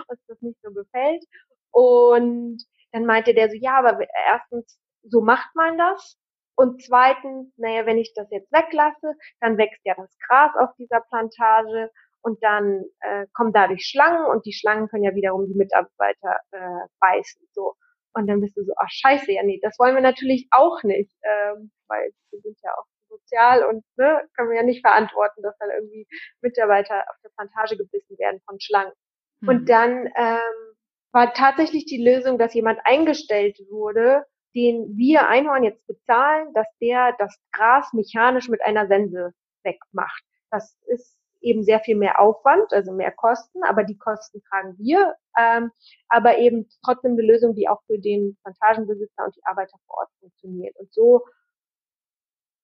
uns 0.07 0.21
das 0.28 0.40
nicht 0.40 0.61
so 0.62 0.73
gefällt. 0.73 1.25
Und 1.73 2.62
dann 2.92 3.07
meinte 3.07 3.35
der 3.35 3.50
so, 3.50 3.57
ja, 3.57 3.78
aber 3.78 3.99
erstens, 4.26 4.78
so 5.02 5.21
macht 5.21 5.54
man 5.54 5.78
das. 5.78 6.16
Und 6.54 6.83
zweitens, 6.83 7.52
naja, 7.57 7.87
wenn 7.87 7.99
ich 7.99 8.12
das 8.14 8.30
jetzt 8.30 8.52
weglasse, 8.52 9.14
dann 9.40 9.57
wächst 9.59 9.80
ja 9.85 9.95
das 9.97 10.16
Gras 10.19 10.52
auf 10.59 10.76
dieser 10.76 11.00
Plantage 11.00 11.90
und 12.22 12.42
dann 12.42 12.84
äh, 13.00 13.26
kommen 13.34 13.52
dadurch 13.52 13.86
Schlangen 13.86 14.26
und 14.26 14.44
die 14.46 14.52
Schlangen 14.52 14.88
können 14.88 15.04
ja 15.04 15.14
wiederum 15.14 15.46
die 15.46 15.56
Mitarbeiter 15.56 16.36
äh, 16.52 16.86
beißen. 17.00 17.46
So. 17.52 17.74
Und 18.14 18.26
dann 18.26 18.40
bist 18.40 18.56
du 18.56 18.64
so, 18.64 18.72
ach 18.76 18.90
scheiße, 18.90 19.32
ja 19.32 19.42
nee, 19.42 19.60
das 19.62 19.78
wollen 19.78 19.94
wir 19.94 20.02
natürlich 20.02 20.48
auch 20.50 20.82
nicht, 20.82 21.14
ähm, 21.22 21.70
weil 21.88 22.10
wir 22.30 22.40
sind 22.40 22.58
ja 22.62 22.70
auch 22.76 22.86
sozial 23.08 23.64
und 23.64 23.84
ne, 23.96 24.22
können 24.36 24.50
wir 24.50 24.56
ja 24.56 24.62
nicht 24.62 24.80
verantworten, 24.80 25.42
dass 25.42 25.56
dann 25.58 25.70
irgendwie 25.70 26.06
Mitarbeiter 26.40 27.04
auf 27.08 27.16
der 27.24 27.30
Plantage 27.36 27.76
gebissen 27.76 28.18
werden 28.18 28.40
von 28.46 28.58
Schlangen. 28.60 28.92
Mhm. 29.40 29.48
Und 29.48 29.68
dann 29.68 30.06
ähm, 30.16 30.76
war 31.12 31.32
tatsächlich 31.34 31.86
die 31.86 32.02
Lösung, 32.02 32.38
dass 32.38 32.54
jemand 32.54 32.80
eingestellt 32.84 33.58
wurde, 33.70 34.24
den 34.54 34.96
wir 34.96 35.28
Einhorn 35.28 35.64
jetzt 35.64 35.86
bezahlen, 35.86 36.52
dass 36.54 36.66
der 36.80 37.14
das 37.18 37.36
Gras 37.52 37.92
mechanisch 37.92 38.48
mit 38.48 38.62
einer 38.62 38.86
Sense 38.86 39.32
wegmacht. 39.62 40.24
Das 40.50 40.76
ist 40.86 41.19
eben 41.40 41.64
sehr 41.64 41.80
viel 41.80 41.97
mehr 41.97 42.20
Aufwand, 42.20 42.73
also 42.73 42.92
mehr 42.92 43.12
Kosten, 43.12 43.62
aber 43.64 43.85
die 43.85 43.99
Kosten 43.99 44.42
tragen 44.49 44.76
wir, 44.78 45.14
ähm, 45.38 45.70
aber 46.09 46.38
eben 46.38 46.68
trotzdem 46.85 47.12
eine 47.12 47.23
Lösung, 47.23 47.54
die 47.54 47.68
auch 47.68 47.82
für 47.87 47.99
den 47.99 48.37
Plantagenbesitzer 48.42 49.25
und 49.25 49.37
die 49.37 49.44
Arbeiter 49.44 49.78
vor 49.87 49.99
Ort 49.99 50.11
funktioniert. 50.20 50.76
Und 50.78 50.92
so 50.92 51.25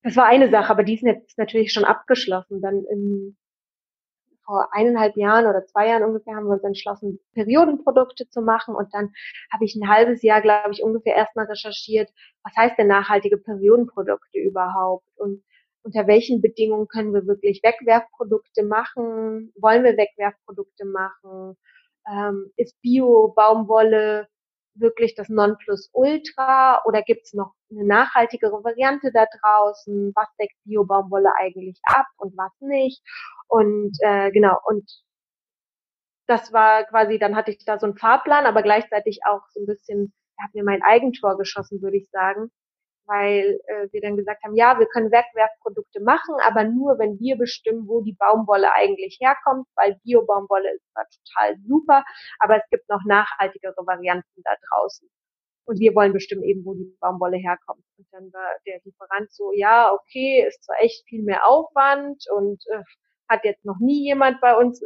das 0.03 0.15
war 0.15 0.27
eine 0.27 0.49
Sache, 0.51 0.71
aber 0.71 0.85
die 0.85 0.95
ist 0.95 1.03
jetzt 1.03 1.37
natürlich 1.37 1.73
schon 1.73 1.85
abgeschlossen. 1.85 2.61
Dann 2.63 2.85
im 2.85 3.37
vor 4.47 4.69
eineinhalb 4.73 5.17
Jahren 5.17 5.47
oder 5.47 5.67
zwei 5.67 5.89
Jahren 5.89 6.05
ungefähr 6.05 6.37
haben 6.37 6.47
wir 6.47 6.55
uns 6.55 6.63
entschlossen, 6.63 7.19
Periodenprodukte 7.35 8.29
zu 8.29 8.41
machen. 8.41 8.75
Und 8.77 8.95
dann 8.95 9.13
habe 9.53 9.65
ich 9.65 9.75
ein 9.75 9.89
halbes 9.89 10.23
Jahr, 10.23 10.41
glaube 10.41 10.71
ich, 10.73 10.83
ungefähr 10.83 11.17
erstmal 11.17 11.47
recherchiert, 11.47 12.09
was 12.45 12.57
heißt 12.57 12.79
denn 12.79 12.87
nachhaltige 12.87 13.39
Periodenprodukte 13.39 14.39
überhaupt? 14.39 15.09
Und 15.17 15.43
unter 15.87 16.09
welchen 16.09 16.43
Bedingungen 16.43 16.89
können 16.89 17.15
wir 17.15 17.27
wirklich 17.27 17.63
Wegwerfprodukte 17.63 18.65
machen? 18.65 19.53
Wollen 19.57 19.85
wir 19.85 19.97
Wegwerfprodukte 19.97 20.85
machen? 20.85 21.57
Ähm, 22.11 22.53
ist 22.57 22.81
Bio-Baumwolle 22.83 24.27
wirklich 24.75 25.15
das 25.15 25.29
Nonplusultra 25.29 26.83
oder 26.85 27.03
gibt 27.03 27.23
es 27.25 27.35
noch 27.35 27.53
eine 27.71 27.87
nachhaltigere 27.87 28.65
Variante 28.65 29.13
da 29.13 29.27
draußen? 29.41 30.13
Was 30.15 30.29
deckt 30.41 30.57
Bio-Baumwolle 30.65 31.33
eigentlich 31.39 31.79
ab 31.85 32.07
und 32.19 32.37
was 32.37 32.53
nicht? 32.61 33.01
Und 33.49 33.97
äh, 34.01 34.33
genau, 34.33 34.59
und 34.67 34.91
das 36.27 36.53
war 36.53 36.85
quasi, 36.85 37.21
dann 37.21 37.37
hatte 37.37 37.53
ich 37.53 37.65
da 37.65 37.79
so 37.79 37.87
einen 37.87 37.97
Fahrplan, 37.97 38.47
aber 38.47 38.63
gleichzeitig 38.63 39.21
auch 39.25 39.43
so 39.51 39.61
ein 39.61 39.67
bisschen, 39.67 40.13
er 40.37 40.45
hat 40.47 40.55
mir 40.55 40.65
mein 40.65 40.83
Eigentor 40.83 41.39
geschossen, 41.39 41.81
würde 41.81 41.99
ich 41.99 42.11
sagen, 42.11 42.51
weil 43.07 43.61
äh, 43.67 43.89
wir 43.93 44.01
dann 44.01 44.17
gesagt 44.17 44.43
haben, 44.45 44.55
ja, 44.55 44.79
wir 44.79 44.87
können 44.87 45.11
Wegwerfprodukte 45.11 46.01
machen, 46.01 46.35
aber 46.47 46.65
nur, 46.65 46.99
wenn 46.99 47.19
wir 47.19 47.37
bestimmen, 47.37 47.87
wo 47.89 48.03
die 48.03 48.15
Baumwolle 48.15 48.73
eigentlich 48.75 49.19
herkommt, 49.21 49.67
weil 49.77 49.99
Bio-Baumwolle 50.05 50.75
ist 50.75 50.85
zwar 50.93 51.05
total 51.05 51.57
super, 51.67 52.05
aber 52.41 52.57
es 52.57 52.69
gibt 52.71 52.89
noch 52.89 53.05
nachhaltigere 53.05 53.87
Varianten 53.87 54.43
da 54.43 54.53
draußen. 54.71 55.09
Und 55.67 55.81
wir 55.81 55.95
wollen 55.97 56.13
bestimmen 56.13 56.45
eben, 56.45 56.65
wo 56.65 56.75
die 56.75 56.97
Baumwolle 57.01 57.39
herkommt. 57.39 57.83
Und 57.99 58.07
dann 58.13 58.33
war 58.33 58.51
der 58.67 58.81
Lieferant 58.85 59.33
so, 59.33 59.53
ja, 59.53 59.93
okay, 59.93 60.47
ist 60.47 60.63
zwar 60.65 60.77
echt 60.81 61.05
viel 61.09 61.23
mehr 61.23 61.47
Aufwand 61.47 62.25
und 62.35 62.63
äh, 62.71 62.83
hat 63.29 63.45
jetzt 63.45 63.65
noch 63.65 63.79
nie 63.81 64.05
jemand 64.05 64.41
bei 64.41 64.57
uns 64.57 64.81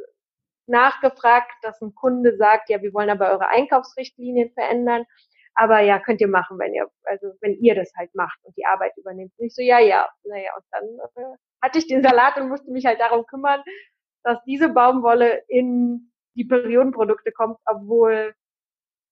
nachgefragt, 0.67 1.53
dass 1.63 1.83
ein 1.83 1.95
Kunde 1.95 2.37
sagt, 2.37 2.71
ja, 2.71 2.81
wir 2.81 2.95
wollen 2.95 3.11
aber 3.11 3.31
eure 3.31 3.49
Einkaufsrichtlinien 3.49 4.53
verändern. 4.53 5.05
Aber 5.55 5.81
ja, 5.81 5.99
könnt 5.99 6.21
ihr 6.21 6.29
machen, 6.29 6.59
wenn 6.59 6.75
ihr, 6.75 6.89
also 7.05 7.33
wenn 7.41 7.55
ihr 7.55 7.75
das 7.75 7.93
halt 7.97 8.15
macht 8.15 8.39
und 8.43 8.57
die 8.57 8.65
Arbeit 8.67 8.93
übernimmt. 8.97 9.33
Und 9.37 9.47
ich 9.47 9.55
so, 9.55 9.63
ja, 9.63 9.79
ja, 9.79 10.09
naja, 10.25 10.51
und 10.57 10.65
dann 10.71 10.85
äh, 11.25 11.37
hatte 11.63 11.79
ich 11.79 11.87
den 11.87 12.03
Salat 12.03 12.37
und 12.37 12.49
musste 12.49 12.71
mich 12.71 12.87
halt 12.87 13.01
darum 13.01 13.27
kümmern, 13.27 13.63
dass 14.23 14.39
diese 14.45 14.69
Baumwolle 14.71 15.43
in 15.49 16.13
die 16.35 16.45
Periodenprodukte 16.45 17.33
kommt, 17.33 17.59
obwohl 17.67 18.35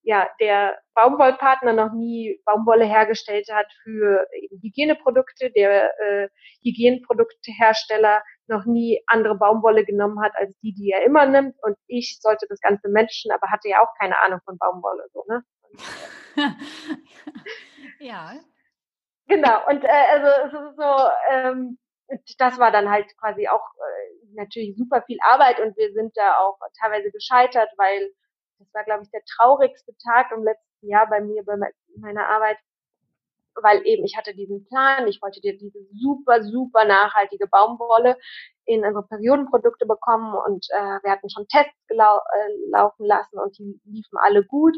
ja 0.02 0.28
der 0.40 0.78
Baumwollpartner 0.94 1.72
noch 1.72 1.92
nie 1.92 2.40
Baumwolle 2.44 2.86
hergestellt 2.86 3.48
hat 3.52 3.66
für 3.82 4.26
eben 4.32 4.60
Hygieneprodukte, 4.62 5.50
der 5.50 5.92
äh, 6.00 6.28
Hygieneproduktehersteller 6.64 8.22
noch 8.48 8.64
nie 8.64 9.02
andere 9.06 9.36
Baumwolle 9.36 9.84
genommen 9.84 10.20
hat 10.22 10.32
als 10.36 10.56
die, 10.60 10.72
die 10.74 10.90
er 10.90 11.04
immer 11.04 11.26
nimmt. 11.26 11.56
Und 11.62 11.76
ich 11.86 12.18
sollte 12.20 12.46
das 12.48 12.60
Ganze 12.60 12.88
matchen, 12.88 13.30
aber 13.32 13.50
hatte 13.50 13.68
ja 13.68 13.80
auch 13.80 13.92
keine 14.00 14.20
Ahnung 14.22 14.40
von 14.44 14.58
Baumwolle, 14.58 15.04
so, 15.12 15.24
ne? 15.28 15.44
ja. 18.00 18.32
Genau, 19.26 19.66
und 19.68 19.84
äh, 19.84 19.88
also 19.88 20.26
es 20.46 20.70
ist 20.70 20.76
so, 20.76 21.08
ähm, 21.30 21.78
das 22.38 22.58
war 22.58 22.72
dann 22.72 22.88
halt 22.88 23.06
quasi 23.18 23.46
auch 23.48 23.60
äh, 23.60 24.34
natürlich 24.34 24.76
super 24.76 25.02
viel 25.02 25.18
Arbeit 25.22 25.60
und 25.60 25.76
wir 25.76 25.92
sind 25.92 26.16
da 26.16 26.38
auch 26.38 26.58
teilweise 26.80 27.10
gescheitert, 27.10 27.68
weil 27.76 28.10
das 28.58 28.68
war, 28.72 28.84
glaube 28.84 29.02
ich, 29.02 29.10
der 29.10 29.22
traurigste 29.36 29.92
Tag 30.02 30.32
im 30.32 30.42
letzten 30.42 30.88
Jahr 30.88 31.08
bei 31.08 31.20
mir, 31.20 31.44
bei 31.44 31.56
meiner 31.98 32.26
Arbeit, 32.28 32.58
weil 33.62 33.86
eben 33.86 34.04
ich 34.04 34.16
hatte 34.16 34.34
diesen 34.34 34.64
Plan, 34.66 35.06
ich 35.06 35.20
wollte 35.22 35.40
dir 35.40 35.56
diese 35.56 35.80
super, 35.92 36.42
super 36.42 36.84
nachhaltige 36.84 37.46
Baumwolle 37.46 38.16
in 38.64 38.84
unsere 38.84 39.06
Periodenprodukte 39.06 39.86
bekommen 39.86 40.34
und 40.46 40.66
äh, 40.70 40.98
wir 41.02 41.10
hatten 41.10 41.30
schon 41.30 41.46
Tests 41.48 41.86
gelau 41.86 42.16
äh, 42.18 42.70
laufen 42.70 43.06
lassen 43.06 43.38
und 43.38 43.56
die 43.58 43.80
liefen 43.84 44.18
alle 44.18 44.44
gut. 44.44 44.76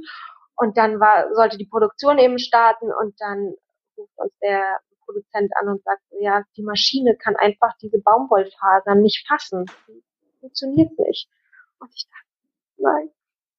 Und 0.57 0.77
dann 0.77 1.01
war, 1.01 1.35
sollte 1.35 1.57
die 1.57 1.67
Produktion 1.67 2.19
eben 2.19 2.39
starten 2.39 2.93
und 2.93 3.15
dann 3.19 3.55
ruft 3.97 4.13
uns 4.19 4.33
der 4.43 4.79
Produzent 5.05 5.51
an 5.57 5.69
und 5.69 5.83
sagt, 5.83 6.03
ja, 6.21 6.45
die 6.57 6.63
Maschine 6.63 7.17
kann 7.17 7.37
einfach 7.37 7.77
diese 7.81 7.99
Baumwollfasern 7.99 9.01
nicht 9.01 9.27
fassen. 9.27 9.65
Funktioniert 10.41 10.97
nicht. 10.99 11.29
Und 11.81 11.91
ich 11.95 12.07
dachte, 12.07 12.49
nein, 12.77 13.11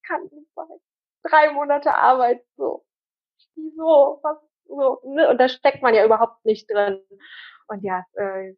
kann 0.08 0.24
nicht 0.24 0.54
sein. 0.56 0.80
Drei 1.24 1.52
Monate 1.52 1.94
Arbeit, 1.94 2.44
so. 2.56 2.86
Wieso? 3.56 4.20
Was 4.24 4.38
ne? 4.68 5.30
Und 5.30 5.38
da 5.40 5.50
steckt 5.50 5.82
man 5.82 5.94
ja 5.96 6.06
überhaupt 6.06 6.44
nicht 6.46 6.70
drin. 6.70 7.02
Und 7.68 7.84
ja, 7.84 8.04
äh, 8.16 8.54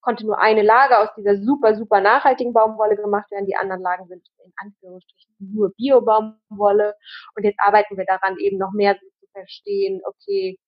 konnte 0.00 0.24
nur 0.24 0.38
eine 0.38 0.62
Lage 0.62 0.98
aus 0.98 1.08
dieser 1.16 1.36
super, 1.42 1.74
super 1.74 2.00
nachhaltigen 2.00 2.52
Baumwolle 2.52 2.96
gemacht 2.96 3.30
werden. 3.32 3.46
Die 3.46 3.56
anderen 3.56 3.82
Lagen 3.82 4.06
sind 4.06 4.24
in 4.44 4.52
Anführungsstrichen 4.56 5.34
nur 5.52 5.72
Bio-Baumwolle. 5.76 6.94
Und 7.34 7.42
jetzt 7.44 7.58
arbeiten 7.58 7.96
wir 7.96 8.04
daran, 8.04 8.38
eben 8.38 8.56
noch 8.58 8.70
mehr 8.72 8.96
zu 8.96 9.26
verstehen, 9.32 10.00
okay, 10.06 10.58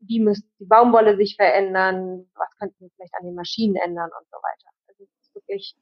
wie 0.00 0.20
müsste 0.20 0.48
die 0.60 0.66
Baumwolle 0.66 1.16
sich 1.16 1.34
verändern, 1.36 2.30
was 2.34 2.48
könnten 2.58 2.76
wir 2.78 2.90
vielleicht 2.94 3.14
an 3.14 3.26
den 3.26 3.34
Maschinen 3.34 3.76
ändern 3.76 4.10
und 4.18 4.26
so 4.30 4.36
weiter. 4.36 4.70
Also 4.88 5.04
es 5.04 5.10
ist 5.20 5.34
wirklich, 5.34 5.76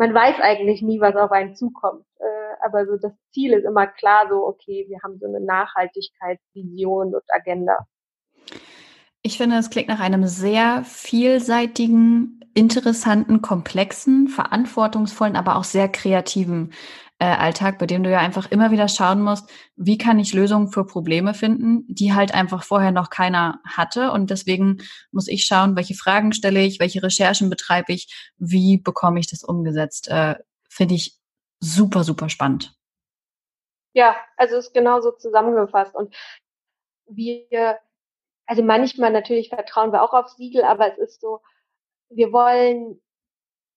man 0.00 0.14
weiß 0.14 0.40
eigentlich 0.40 0.80
nie, 0.80 0.98
was 0.98 1.14
auf 1.14 1.30
einen 1.30 1.54
zukommt. 1.54 2.06
Äh, 2.18 2.64
aber 2.64 2.86
so 2.86 2.96
das 2.96 3.12
Ziel 3.32 3.52
ist 3.52 3.66
immer 3.66 3.86
klar, 3.86 4.26
so, 4.30 4.46
okay, 4.46 4.86
wir 4.88 4.98
haben 5.04 5.18
so 5.20 5.26
eine 5.26 5.40
Nachhaltigkeitsvision 5.40 7.14
und 7.14 7.22
Agenda. 7.28 7.76
Ich 9.22 9.36
finde, 9.36 9.56
es 9.56 9.68
klingt 9.68 9.88
nach 9.88 10.00
einem 10.00 10.24
sehr 10.26 10.82
vielseitigen, 10.84 12.40
interessanten, 12.54 13.42
komplexen, 13.42 14.28
verantwortungsvollen, 14.28 15.36
aber 15.36 15.56
auch 15.56 15.64
sehr 15.64 15.88
kreativen 15.88 16.72
äh, 17.20 17.26
Alltag, 17.26 17.78
bei 17.78 17.84
dem 17.84 18.02
du 18.02 18.10
ja 18.10 18.18
einfach 18.18 18.50
immer 18.50 18.70
wieder 18.70 18.88
schauen 18.88 19.20
musst, 19.20 19.48
wie 19.76 19.98
kann 19.98 20.18
ich 20.18 20.32
Lösungen 20.32 20.68
für 20.68 20.86
Probleme 20.86 21.34
finden, 21.34 21.84
die 21.86 22.14
halt 22.14 22.32
einfach 22.32 22.64
vorher 22.64 22.92
noch 22.92 23.10
keiner 23.10 23.60
hatte. 23.64 24.10
Und 24.10 24.30
deswegen 24.30 24.78
muss 25.12 25.28
ich 25.28 25.44
schauen, 25.44 25.76
welche 25.76 25.94
Fragen 25.94 26.32
stelle 26.32 26.62
ich, 26.62 26.80
welche 26.80 27.02
Recherchen 27.02 27.50
betreibe 27.50 27.92
ich, 27.92 28.32
wie 28.38 28.78
bekomme 28.78 29.20
ich 29.20 29.28
das 29.28 29.44
umgesetzt. 29.44 30.08
Äh, 30.08 30.36
Finde 30.70 30.94
ich 30.94 31.18
super, 31.60 32.04
super 32.04 32.30
spannend. 32.30 32.74
Ja, 33.92 34.16
also 34.38 34.56
ist 34.56 34.72
genauso 34.72 35.12
zusammengefasst. 35.12 35.94
Und 35.94 36.16
wir, 37.06 37.78
also 38.46 38.62
manchmal 38.62 39.12
natürlich 39.12 39.50
vertrauen 39.50 39.92
wir 39.92 40.02
auch 40.02 40.14
auf 40.14 40.28
Siegel, 40.28 40.64
aber 40.64 40.90
es 40.90 40.96
ist 40.96 41.20
so, 41.20 41.40
wir 42.08 42.32
wollen, 42.32 42.98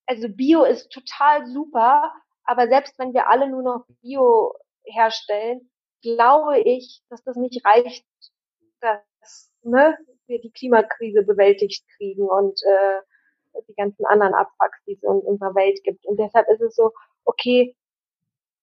also 0.06 0.30
Bio 0.30 0.64
ist 0.64 0.94
total 0.94 1.46
super, 1.48 2.14
aber 2.46 2.68
selbst 2.68 2.98
wenn 3.00 3.14
wir 3.14 3.30
alle 3.30 3.50
nur 3.50 3.64
noch 3.64 3.86
Bio 4.02 4.54
herstellen, 4.84 5.70
glaube 6.02 6.60
ich, 6.60 7.02
dass 7.10 7.24
das 7.24 7.36
nicht 7.38 7.66
reicht, 7.66 8.06
dass 8.82 9.52
ne, 9.62 9.98
wir 10.28 10.42
die 10.42 10.52
Klimakrise 10.52 11.24
bewältigt 11.24 11.86
kriegen 11.98 12.28
und 12.28 12.60
äh, 12.64 13.62
die 13.68 13.76
ganzen 13.76 14.06
anderen 14.06 14.34
Abfucks, 14.34 14.84
die 14.86 14.94
es 14.94 15.04
in 15.04 15.10
unserer 15.10 15.56
Welt 15.56 15.80
gibt. 15.84 16.06
Und 16.06 16.20
deshalb 16.20 16.48
ist 16.50 16.62
es 16.62 16.76
so, 16.76 16.92
okay, 17.24 17.76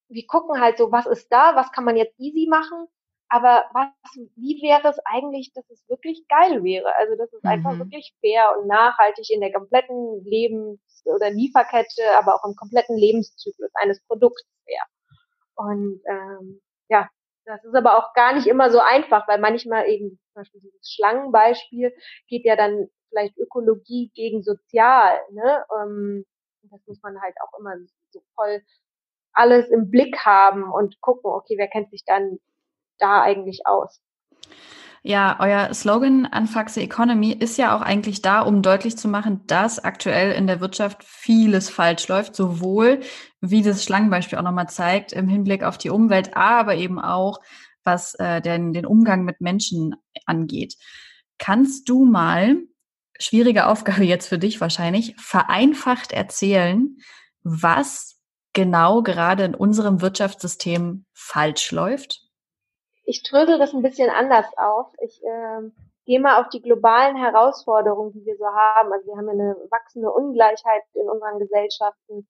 wir 0.09 0.27
gucken 0.27 0.61
halt 0.61 0.79
so, 0.79 0.91
was 0.91 1.07
ist 1.07 1.29
da, 1.33 1.55
was 1.55 1.71
kann 1.73 1.85
man 1.85 1.97
jetzt 1.97 2.19
easy 2.19 2.47
machen, 2.49 2.89
aber 3.31 3.65
was, 3.73 3.89
wie 4.37 4.61
wäre 4.61 4.89
es 4.89 4.99
eigentlich, 5.05 5.53
dass 5.55 5.69
es 5.71 5.89
wirklich 5.89 6.27
geil 6.29 6.65
wäre? 6.65 6.95
Also, 6.97 7.17
dass 7.17 7.33
es 7.33 7.43
mhm. 7.45 7.51
einfach 7.51 7.79
wirklich 7.79 8.13
fair 8.21 8.59
und 8.59 8.67
nachhaltig 8.67 9.31
in 9.31 9.41
der 9.41 9.53
kompletten 9.53 10.25
Lebens- 10.25 11.03
oder 11.05 11.31
Lieferkette, 11.31 12.03
aber 12.19 12.35
auch 12.35 12.45
im 12.45 12.57
kompletten 12.57 12.97
Lebenszyklus 12.97 13.71
eines 13.75 14.05
Produkts 14.07 14.45
wäre. 14.67 14.85
Und 15.55 16.03
ähm, 16.07 16.61
ja, 16.89 17.09
das 17.45 17.65
ist 17.65 17.75
aber 17.75 17.99
auch 17.99 18.15
gar 18.15 18.35
nicht 18.35 18.49
immer 18.49 18.71
so 18.71 18.81
einfach, 18.81 19.29
weil 19.29 19.39
manchmal 19.39 19.89
eben 19.89 20.11
zum 20.11 20.35
Beispiel 20.35 20.61
dieses 20.63 20.93
Schlangenbeispiel 20.93 21.95
geht 22.27 22.45
ja 22.45 22.57
dann 22.57 22.89
vielleicht 23.11 23.39
Ökologie 23.39 24.11
gegen 24.15 24.43
Sozial. 24.43 25.21
Ne? 25.31 25.65
Ähm, 25.81 26.27
das 26.63 26.81
muss 26.87 27.01
man 27.03 27.21
halt 27.21 27.35
auch 27.43 27.59
immer 27.59 27.77
so 28.11 28.23
voll 28.35 28.61
alles 29.33 29.69
im 29.69 29.89
Blick 29.91 30.19
haben 30.25 30.71
und 30.73 31.01
gucken, 31.01 31.31
okay, 31.31 31.55
wer 31.57 31.69
kennt 31.69 31.91
sich 31.91 32.05
dann 32.05 32.41
da 33.01 33.23
eigentlich 33.23 33.67
aus? 33.67 34.01
Ja, 35.03 35.39
euer 35.41 35.73
Slogan 35.73 36.27
Unfuck 36.27 36.69
the 36.69 36.83
Economy 36.83 37.33
ist 37.33 37.57
ja 37.57 37.75
auch 37.75 37.81
eigentlich 37.81 38.21
da, 38.21 38.41
um 38.43 38.61
deutlich 38.61 38.99
zu 38.99 39.09
machen, 39.09 39.41
dass 39.47 39.83
aktuell 39.83 40.33
in 40.33 40.47
der 40.47 40.61
Wirtschaft 40.61 41.03
vieles 41.05 41.71
falsch 41.71 42.07
läuft, 42.09 42.37
sowohl 42.37 43.01
wie 43.41 43.63
das 43.63 43.83
Schlangenbeispiel 43.83 44.39
auch 44.39 44.43
nochmal 44.43 44.69
zeigt, 44.69 45.13
im 45.15 45.27
Hinblick 45.27 45.63
auf 45.63 45.79
die 45.79 45.89
Umwelt, 45.89 46.37
aber 46.37 46.75
eben 46.75 47.01
auch, 47.01 47.41
was 47.83 48.15
äh, 48.17 48.43
den, 48.43 48.75
den 48.75 48.85
Umgang 48.85 49.25
mit 49.25 49.41
Menschen 49.41 49.95
angeht. 50.27 50.75
Kannst 51.39 51.89
du 51.89 52.05
mal, 52.05 52.59
schwierige 53.19 53.69
Aufgabe 53.69 54.05
jetzt 54.05 54.29
für 54.29 54.39
dich 54.39 54.61
wahrscheinlich, 54.61 55.17
vereinfacht 55.17 56.13
erzählen, 56.13 56.99
was 57.43 58.21
genau 58.53 59.03
gerade 59.03 59.45
in 59.45 59.55
unserem 59.55 60.03
Wirtschaftssystem 60.03 61.07
falsch 61.15 61.71
läuft? 61.73 62.30
Ich 63.11 63.25
drösel 63.25 63.59
das 63.59 63.75
ein 63.75 63.83
bisschen 63.83 64.09
anders 64.09 64.47
auf. 64.57 64.87
Ich 65.03 65.21
äh, 65.25 65.69
gehe 66.07 66.21
mal 66.21 66.41
auf 66.41 66.49
die 66.51 66.63
globalen 66.63 67.17
Herausforderungen, 67.17 68.13
die 68.13 68.25
wir 68.25 68.37
so 68.37 68.47
haben. 68.47 68.93
Also 68.93 69.09
wir 69.09 69.17
haben 69.17 69.29
eine 69.29 69.57
wachsende 69.71 70.13
Ungleichheit 70.13 70.83
in 70.95 71.09
unseren 71.09 71.41
Gesellschaften. 71.41 72.29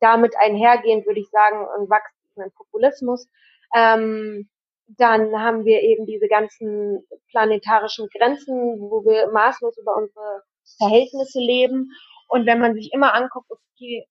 Damit 0.00 0.34
einhergehend 0.36 1.06
würde 1.06 1.20
ich 1.20 1.30
sagen, 1.30 1.58
ein 1.78 1.88
wachsenden 1.88 2.52
Populismus. 2.56 3.28
Ähm, 3.76 4.48
dann 4.88 5.38
haben 5.38 5.64
wir 5.64 5.82
eben 5.82 6.04
diese 6.04 6.26
ganzen 6.26 7.06
planetarischen 7.30 8.08
Grenzen, 8.08 8.80
wo 8.80 9.04
wir 9.04 9.30
maßlos 9.30 9.78
über 9.78 9.96
unsere 9.96 10.42
Verhältnisse 10.78 11.38
leben. 11.38 11.92
Und 12.28 12.46
wenn 12.46 12.58
man 12.58 12.74
sich 12.74 12.90
immer 12.92 13.14
anguckt, 13.14 13.50
okay, 13.50 14.04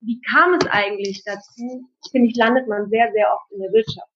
wie 0.00 0.20
kam 0.30 0.54
es 0.54 0.66
eigentlich 0.66 1.22
dazu, 1.24 1.88
finde 2.10 2.28
ich, 2.28 2.36
landet 2.36 2.68
man 2.68 2.90
sehr, 2.90 3.10
sehr 3.12 3.32
oft 3.32 3.50
in 3.52 3.60
der 3.60 3.72
Wirtschaft. 3.72 4.13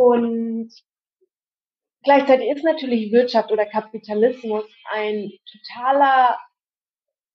Und 0.00 0.72
gleichzeitig 2.02 2.48
ist 2.48 2.64
natürlich 2.64 3.12
Wirtschaft 3.12 3.52
oder 3.52 3.66
Kapitalismus 3.66 4.64
ein 4.90 5.30
totaler 5.52 6.38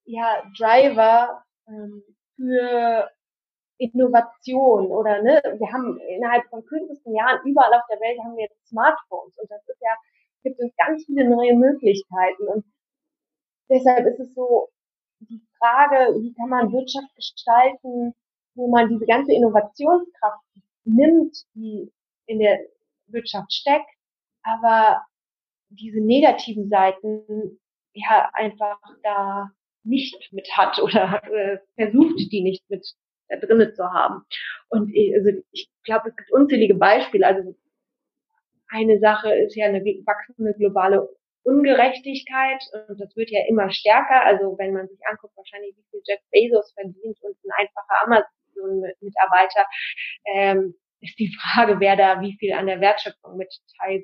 ja, 0.05 0.43
Driver 0.57 1.43
ähm, 1.67 2.01
für 2.35 3.11
Innovation 3.77 4.87
oder 4.87 5.21
ne, 5.21 5.43
wir 5.59 5.71
haben 5.71 5.99
innerhalb 6.09 6.49
von 6.49 6.65
kürzesten 6.65 7.13
Jahren 7.13 7.45
überall 7.45 7.71
auf 7.71 7.85
der 7.87 7.99
Welt 7.99 8.17
haben 8.23 8.35
wir 8.35 8.45
jetzt 8.45 8.67
Smartphones 8.67 9.37
und 9.37 9.51
das 9.51 9.61
ist 9.67 9.81
ja, 9.81 9.95
gibt 10.41 10.59
uns 10.59 10.73
ganz 10.75 11.05
viele 11.05 11.29
neue 11.29 11.53
Möglichkeiten 11.53 12.47
und 12.47 12.65
deshalb 13.69 14.07
ist 14.07 14.21
es 14.21 14.33
so 14.33 14.69
die 15.19 15.45
Frage, 15.59 16.15
wie 16.19 16.33
kann 16.33 16.49
man 16.49 16.71
Wirtschaft 16.71 17.13
gestalten, 17.15 18.15
wo 18.55 18.71
man 18.71 18.89
diese 18.89 19.05
ganze 19.05 19.33
Innovationskraft 19.33 20.41
nimmt, 20.85 21.35
die 21.53 21.91
in 22.27 22.39
der 22.39 22.59
Wirtschaft 23.07 23.53
steckt, 23.53 23.89
aber 24.43 25.01
diese 25.69 25.99
negativen 25.99 26.69
Seiten 26.69 27.59
ja 27.93 28.29
einfach 28.33 28.79
da 29.03 29.51
nicht 29.83 30.31
mit 30.31 30.47
hat 30.55 30.79
oder 30.81 31.21
äh, 31.31 31.57
versucht, 31.75 32.31
die 32.31 32.41
nicht 32.41 32.63
mit 32.69 32.85
da 33.27 33.37
drinnen 33.37 33.73
zu 33.73 33.83
haben. 33.83 34.23
Und 34.69 34.93
ich, 34.93 35.15
also 35.15 35.31
ich 35.51 35.69
glaube, 35.83 36.09
es 36.09 36.15
gibt 36.15 36.31
unzählige 36.31 36.75
Beispiele. 36.75 37.25
Also 37.25 37.55
eine 38.67 38.99
Sache 38.99 39.33
ist 39.33 39.55
ja 39.55 39.67
eine 39.67 39.81
wachsende 39.81 40.53
globale 40.53 41.07
Ungerechtigkeit 41.43 42.61
und 42.89 42.99
das 42.99 43.15
wird 43.15 43.29
ja 43.29 43.41
immer 43.47 43.69
stärker. 43.71 44.25
Also 44.25 44.57
wenn 44.57 44.73
man 44.73 44.87
sich 44.87 44.99
anguckt, 45.09 45.37
wahrscheinlich 45.37 45.75
wie 45.75 45.85
viel 45.91 46.01
Jeff 46.05 46.19
Bezos 46.31 46.73
verdient 46.73 47.17
und 47.21 47.37
ein 47.43 47.51
einfacher 47.57 48.03
Amazon-Mitarbeiter, 48.03 49.65
ähm, 50.33 50.75
ist 51.05 51.19
die 51.19 51.35
Frage, 51.41 51.79
wer 51.79 51.95
da 51.95 52.21
wie 52.21 52.37
viel 52.39 52.53
an 52.53 52.67
der 52.67 52.81
Wertschöpfung 52.81 53.37
mit 53.37 53.53
teil, 53.79 54.03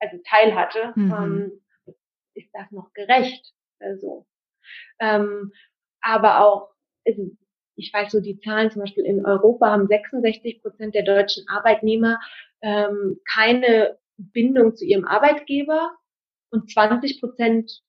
also 0.00 0.16
teil 0.28 0.54
hatte. 0.54 0.92
Mhm. 0.96 1.12
Ähm, 1.12 1.52
ist 2.34 2.50
das 2.52 2.70
noch 2.70 2.92
gerecht? 2.94 3.52
Also, 3.80 4.26
ähm, 5.00 5.52
aber 6.00 6.46
auch, 6.46 6.70
also 7.06 7.30
ich 7.76 7.92
weiß 7.92 8.12
so 8.12 8.20
die 8.20 8.38
Zahlen 8.40 8.70
zum 8.70 8.82
Beispiel 8.82 9.04
in 9.04 9.24
Europa 9.24 9.70
haben 9.70 9.88
66 9.88 10.62
Prozent 10.62 10.94
der 10.94 11.04
deutschen 11.04 11.44
Arbeitnehmer 11.48 12.20
ähm, 12.62 13.18
keine 13.30 13.98
Bindung 14.16 14.76
zu 14.76 14.84
ihrem 14.84 15.04
Arbeitgeber 15.04 15.96
und 16.50 16.70
20 16.70 17.20
Prozent 17.20 17.82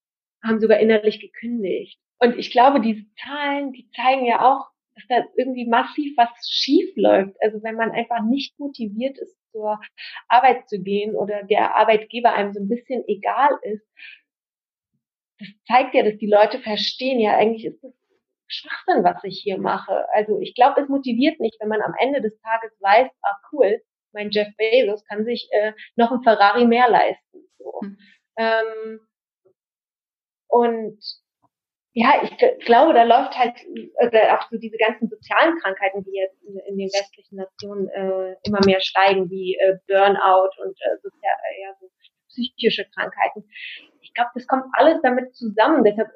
haben 0.43 0.59
sogar 0.59 0.79
innerlich 0.79 1.19
gekündigt. 1.19 1.99
Und 2.19 2.37
ich 2.37 2.51
glaube, 2.51 2.81
diese 2.81 3.05
Zahlen, 3.23 3.73
die 3.73 3.89
zeigen 3.95 4.25
ja 4.25 4.41
auch, 4.41 4.72
dass 4.95 5.05
da 5.07 5.25
irgendwie 5.37 5.67
massiv 5.67 6.15
was 6.17 6.29
schief 6.47 6.91
läuft. 6.95 7.35
Also 7.41 7.61
wenn 7.63 7.75
man 7.75 7.91
einfach 7.91 8.23
nicht 8.23 8.57
motiviert 8.59 9.17
ist, 9.17 9.35
zur 9.51 9.79
Arbeit 10.27 10.67
zu 10.67 10.81
gehen 10.81 11.15
oder 11.15 11.43
der 11.43 11.75
Arbeitgeber 11.75 12.33
einem 12.33 12.53
so 12.53 12.59
ein 12.59 12.67
bisschen 12.67 13.03
egal 13.07 13.51
ist, 13.61 13.87
das 15.39 15.47
zeigt 15.67 15.93
ja, 15.93 16.03
dass 16.03 16.17
die 16.17 16.29
Leute 16.29 16.59
verstehen, 16.59 17.19
ja, 17.19 17.37
eigentlich 17.37 17.65
ist 17.65 17.83
das 17.83 17.93
Schwachsinn, 18.47 19.03
was 19.03 19.23
ich 19.23 19.39
hier 19.41 19.57
mache. 19.57 20.05
Also 20.13 20.39
ich 20.39 20.53
glaube, 20.55 20.81
es 20.81 20.89
motiviert 20.89 21.39
nicht, 21.39 21.57
wenn 21.59 21.69
man 21.69 21.81
am 21.81 21.93
Ende 21.99 22.21
des 22.21 22.39
Tages 22.41 22.71
weiß, 22.79 23.09
ah 23.21 23.37
cool, 23.51 23.81
mein 24.11 24.29
Jeff 24.29 24.47
Bezos 24.57 25.03
kann 25.05 25.25
sich 25.25 25.49
äh, 25.51 25.73
noch 25.95 26.11
ein 26.11 26.23
Ferrari 26.23 26.65
mehr 26.65 26.89
leisten. 26.89 27.39
So. 27.57 27.79
Hm. 27.81 27.97
Ähm, 28.37 28.99
und 30.47 30.99
ja, 31.95 32.23
ich 32.23 32.65
glaube, 32.65 32.93
da 32.93 33.03
läuft 33.03 33.37
halt 33.37 33.55
äh, 33.97 34.31
auch 34.31 34.49
so 34.49 34.57
diese 34.57 34.77
ganzen 34.77 35.09
sozialen 35.09 35.59
Krankheiten, 35.59 36.03
die 36.03 36.15
jetzt 36.15 36.41
in, 36.41 36.57
in 36.57 36.77
den 36.77 36.89
westlichen 36.89 37.35
Nationen 37.35 37.87
äh, 37.89 38.35
immer 38.45 38.59
mehr 38.65 38.81
steigen, 38.81 39.29
wie 39.29 39.55
äh, 39.55 39.77
Burnout 39.87 40.49
und 40.63 40.75
äh, 40.81 40.97
sozial, 41.03 41.35
äh, 41.51 41.61
ja, 41.61 41.75
so 41.79 41.91
psychische 42.29 42.85
Krankheiten. 42.95 43.47
Ich 44.01 44.11
glaube, 44.15 44.31
das 44.33 44.47
kommt 44.47 44.65
alles 44.73 45.01
damit 45.03 45.35
zusammen. 45.35 45.83
Deshalb, 45.83 46.09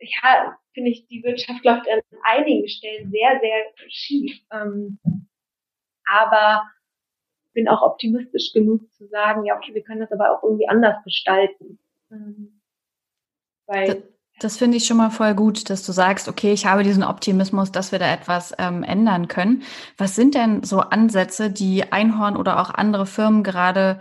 ja, 0.00 0.58
finde 0.72 0.90
ich, 0.90 1.06
die 1.06 1.22
Wirtschaft 1.22 1.64
läuft 1.64 1.88
an 1.88 2.00
einigen 2.24 2.66
Stellen 2.66 3.12
sehr, 3.12 3.38
sehr 3.40 3.64
schief. 3.88 4.40
Ähm, 4.52 4.98
aber 6.04 6.68
bin 7.52 7.68
auch 7.68 7.82
optimistisch 7.82 8.52
genug 8.52 8.90
zu 8.92 9.06
sagen, 9.06 9.44
ja, 9.44 9.56
okay, 9.56 9.72
wir 9.72 9.84
können 9.84 10.00
das 10.00 10.10
aber 10.10 10.36
auch 10.36 10.42
irgendwie 10.42 10.66
anders 10.68 11.02
gestalten. 11.04 11.78
Ähm, 12.10 12.60
weil 13.66 14.13
das, 14.40 14.56
finde 14.56 14.76
ich 14.76 14.86
schon 14.86 14.96
mal 14.96 15.10
voll 15.10 15.34
gut, 15.34 15.70
dass 15.70 15.84
du 15.84 15.92
sagst, 15.92 16.28
okay, 16.28 16.52
ich 16.52 16.66
habe 16.66 16.82
diesen 16.82 17.04
Optimismus, 17.04 17.72
dass 17.72 17.92
wir 17.92 17.98
da 17.98 18.12
etwas 18.12 18.54
ähm, 18.58 18.82
ändern 18.82 19.28
können. 19.28 19.62
Was 19.96 20.14
sind 20.16 20.34
denn 20.34 20.62
so 20.62 20.80
Ansätze, 20.80 21.50
die 21.50 21.92
Einhorn 21.92 22.36
oder 22.36 22.60
auch 22.60 22.70
andere 22.70 23.06
Firmen 23.06 23.42
gerade 23.42 24.00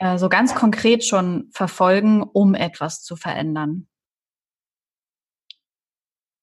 äh, 0.00 0.18
so 0.18 0.28
ganz 0.28 0.54
konkret 0.54 1.04
schon 1.04 1.50
verfolgen, 1.52 2.22
um 2.22 2.54
etwas 2.54 3.02
zu 3.02 3.16
verändern? 3.16 3.86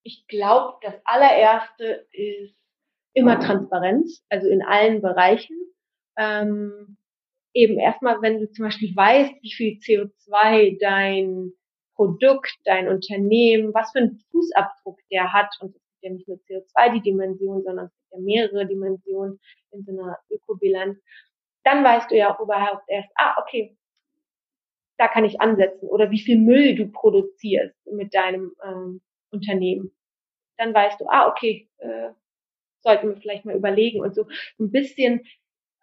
Ich 0.04 0.25
glaube, 0.27 0.77
das 0.82 0.95
allererste 1.04 2.08
ist 2.12 2.56
immer 3.13 3.39
Transparenz, 3.39 4.23
also 4.30 4.47
in 4.47 4.63
allen 4.63 5.01
Bereichen. 5.01 5.56
Ähm, 6.17 6.97
eben 7.54 7.80
erstmal, 7.80 8.21
wenn 8.21 8.39
du 8.39 8.51
zum 8.51 8.65
Beispiel 8.65 8.95
weißt, 8.95 9.34
wie 9.41 9.51
viel 9.51 9.77
CO2 9.80 10.80
dein 10.80 11.54
Produkt, 12.02 12.58
dein 12.66 12.88
Unternehmen, 12.88 13.76
was 13.76 13.92
für 13.92 14.00
einen 14.00 14.24
Fußabdruck 14.32 14.98
der 15.12 15.32
hat, 15.32 15.56
und 15.60 15.76
es 15.76 15.82
gibt 15.84 16.02
ja 16.02 16.10
nicht 16.10 16.28
nur 16.28 16.38
CO2 16.38 16.94
die 16.94 17.02
Dimension, 17.02 17.62
sondern 17.62 17.86
es 17.86 17.92
gibt 17.92 18.14
ja 18.14 18.20
mehrere 18.20 18.66
Dimensionen 18.66 19.40
in 19.70 19.84
so 19.84 19.92
einer 19.92 20.18
Ökobilanz, 20.32 20.98
dann 21.64 21.84
weißt 21.84 22.10
du 22.10 22.18
ja 22.18 22.34
auch 22.34 22.40
überhaupt 22.40 22.86
erst, 22.88 23.10
ah, 23.18 23.36
okay, 23.40 23.78
da 24.98 25.10
kann 25.10 25.26
ich 25.26 25.40
ansetzen. 25.40 25.88
Oder 25.90 26.10
wie 26.10 26.20
viel 26.20 26.40
Müll 26.40 26.74
du 26.74 26.88
produzierst 26.88 27.76
mit 27.86 28.16
deinem 28.16 28.52
ähm, 28.66 29.02
Unternehmen. 29.30 29.92
Dann 30.58 30.74
weißt 30.74 31.00
du, 31.02 31.06
ah, 31.08 31.28
okay, 31.28 31.70
äh, 31.78 32.10
sollten 32.82 33.10
wir 33.10 33.18
vielleicht 33.18 33.46
mal 33.46 33.56
überlegen 33.56 34.02
und 34.02 34.16
so 34.16 34.26
ein 34.60 34.72
bisschen 34.72 35.22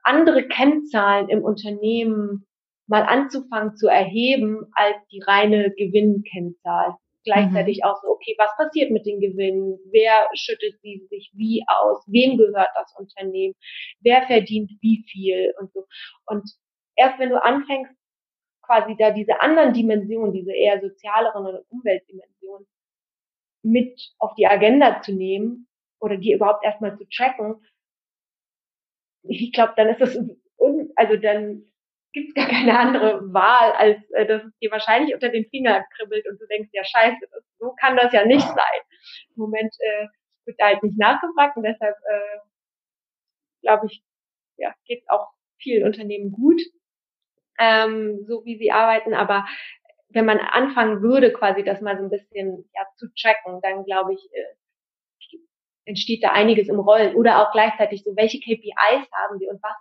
andere 0.03 0.49
Kennzahlen 0.49 1.29
im 1.29 1.45
Unternehmen 1.45 2.48
mal 2.88 3.03
anzufangen 3.03 3.77
zu 3.77 3.87
erheben 3.87 4.66
als 4.72 4.96
die 5.12 5.20
reine 5.20 5.72
Gewinnkennzahl. 5.77 6.94
Gleichzeitig 7.24 7.81
mhm. 7.83 7.90
auch 7.90 8.01
so, 8.03 8.09
okay, 8.09 8.35
was 8.38 8.51
passiert 8.57 8.90
mit 8.90 9.05
den 9.05 9.20
Gewinnen? 9.20 9.79
Wer 9.90 10.29
schüttet 10.35 10.81
sie 10.81 11.07
sich 11.11 11.31
wie 11.35 11.62
aus? 11.66 12.03
Wem 12.07 12.38
gehört 12.38 12.70
das 12.74 12.94
Unternehmen? 12.96 13.55
Wer 14.01 14.27
verdient 14.27 14.72
wie 14.81 15.05
viel 15.11 15.53
und 15.61 15.72
so. 15.72 15.85
Und 16.27 16.51
erst 16.96 17.18
wenn 17.18 17.29
du 17.29 17.42
anfängst, 17.42 17.92
quasi 18.62 18.96
da 18.98 19.11
diese 19.11 19.40
anderen 19.40 19.72
Dimensionen, 19.74 20.33
diese 20.33 20.53
eher 20.53 20.81
sozialeren 20.81 21.46
oder 21.46 21.62
Umweltdimensionen 21.68 22.66
mit 23.62 23.98
auf 24.18 24.35
die 24.37 24.46
Agenda 24.46 25.03
zu 25.03 25.12
nehmen 25.12 25.68
oder 26.01 26.16
die 26.16 26.33
überhaupt 26.33 26.64
erstmal 26.64 26.96
zu 26.96 27.05
tracken, 27.09 27.57
ich 29.22 29.53
glaube, 29.53 29.74
dann 29.77 29.88
ist 29.88 30.01
das, 30.01 30.16
un 30.57 30.90
also 30.96 31.16
dann 31.16 31.64
gibt 32.12 32.29
es 32.29 32.35
gar 32.35 32.49
keine 32.49 32.79
andere 32.79 33.33
Wahl, 33.33 33.73
als 33.73 33.99
äh, 34.12 34.27
dass 34.27 34.44
es 34.44 34.59
dir 34.59 34.71
wahrscheinlich 34.71 35.14
unter 35.14 35.29
den 35.29 35.47
Finger 35.51 35.85
kribbelt 35.97 36.27
und 36.29 36.40
du 36.40 36.47
denkst, 36.47 36.71
ja 36.73 36.85
scheiße, 36.85 37.27
das, 37.31 37.44
so 37.59 37.75
kann 37.81 37.97
das 37.97 38.12
ja 38.12 38.25
nicht 38.25 38.47
sein. 38.47 38.81
Im 39.37 39.42
Moment 39.42 39.75
äh, 39.81 40.07
wird 40.44 40.59
da 40.59 40.66
halt 40.66 40.83
nicht 40.83 40.99
nachgefragt 40.99 41.57
und 41.57 41.64
deshalb 41.64 41.97
äh, 41.97 42.38
glaube 43.62 43.87
ich, 43.87 44.03
ja, 44.57 44.75
geht 44.87 45.03
auch 45.09 45.29
vielen 45.61 45.85
Unternehmen 45.85 46.33
gut, 46.33 46.61
ähm, 47.59 48.25
so 48.27 48.44
wie 48.44 48.57
sie 48.59 48.71
arbeiten, 48.71 49.14
aber 49.14 49.47
wenn 50.11 50.25
man 50.25 50.38
anfangen 50.38 51.03
würde, 51.03 51.33
quasi 51.33 51.62
das 51.62 51.81
mal 51.81 51.97
so 51.99 52.05
ein 52.05 52.11
bisschen 52.11 52.68
ja, 52.75 52.87
zu 52.97 53.09
tracken, 53.14 53.61
dann 53.62 53.85
glaube 53.85 54.14
ich, 54.14 54.21
äh, 54.33 55.38
entsteht 55.85 56.23
da 56.23 56.33
einiges 56.33 56.68
im 56.68 56.79
Rollen. 56.79 57.14
Oder 57.14 57.42
auch 57.42 57.53
gleichzeitig 57.53 58.05
so, 58.05 58.14
welche 58.16 58.38
KPIs 58.38 59.09
haben 59.12 59.40
wir 59.40 59.51
und 59.51 59.62
was 59.62 59.77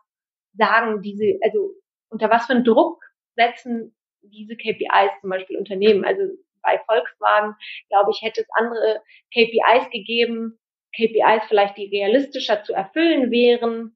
sagen 0.54 1.02
diese, 1.02 1.38
also 1.42 1.74
unter 2.10 2.30
was 2.30 2.46
für 2.46 2.54
einen 2.54 2.64
Druck 2.64 3.04
setzen 3.36 3.96
diese 4.22 4.56
KPIs 4.56 5.22
zum 5.22 5.30
Beispiel 5.30 5.58
Unternehmen. 5.58 6.04
Also 6.06 6.24
bei 6.62 6.80
Volkswagen, 6.86 7.56
glaube 7.90 8.12
ich, 8.12 8.22
hätte 8.22 8.42
es 8.42 8.48
andere 8.54 9.02
KPIs 9.34 9.90
gegeben, 9.92 10.60
KPIs 10.96 11.48
vielleicht, 11.48 11.78
die 11.78 11.90
realistischer 11.90 12.64
zu 12.64 12.74
erfüllen 12.74 13.32
wären, 13.32 13.96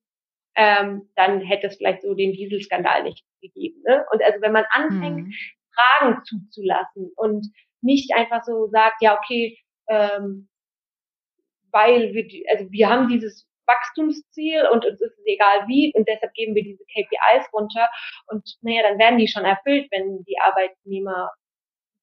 ähm, 0.55 1.09
dann 1.15 1.41
hätte 1.41 1.67
es 1.67 1.77
vielleicht 1.77 2.01
so 2.01 2.13
den 2.13 2.33
Dieselskandal 2.33 3.03
nicht 3.03 3.25
gegeben. 3.41 3.81
Ne? 3.87 4.05
Und 4.11 4.23
also 4.23 4.41
wenn 4.41 4.51
man 4.51 4.65
anfängt, 4.69 5.27
mhm. 5.27 5.33
Fragen 5.73 6.23
zuzulassen 6.25 7.11
und 7.15 7.47
nicht 7.81 8.13
einfach 8.13 8.43
so 8.43 8.67
sagt, 8.67 9.01
ja, 9.01 9.17
okay, 9.17 9.57
ähm, 9.87 10.49
weil 11.71 12.13
wir, 12.13 12.25
also 12.51 12.69
wir 12.69 12.89
haben 12.89 13.07
dieses 13.07 13.47
Wachstumsziel 13.67 14.67
und 14.71 14.85
uns 14.85 15.01
ist 15.01 15.17
es 15.17 15.25
egal 15.25 15.67
wie 15.67 15.93
und 15.95 16.07
deshalb 16.07 16.33
geben 16.33 16.55
wir 16.55 16.63
diese 16.63 16.83
KPIs 16.85 17.51
runter 17.53 17.89
und 18.27 18.43
naja, 18.61 18.83
dann 18.83 18.99
werden 18.99 19.19
die 19.19 19.27
schon 19.27 19.45
erfüllt, 19.45 19.87
wenn 19.91 20.23
die 20.23 20.37
Arbeitnehmer 20.39 21.31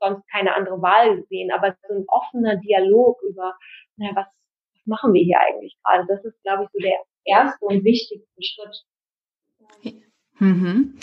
sonst 0.00 0.28
keine 0.30 0.54
andere 0.54 0.80
Wahl 0.80 1.24
sehen. 1.28 1.50
Aber 1.52 1.76
so 1.88 1.94
ein 1.94 2.04
offener 2.08 2.56
Dialog 2.56 3.20
über, 3.22 3.56
naja, 3.96 4.12
was, 4.14 4.26
was 4.74 4.86
machen 4.86 5.12
wir 5.12 5.22
hier 5.22 5.40
eigentlich 5.40 5.76
gerade? 5.82 6.06
Das 6.08 6.24
ist, 6.24 6.42
glaube 6.42 6.64
ich, 6.64 6.70
so 6.72 6.78
der 6.78 6.98
erste 7.24 7.64
und 7.64 7.84
wichtigste 7.84 8.42
Schritt. 8.42 9.94
Mhm. 10.38 10.98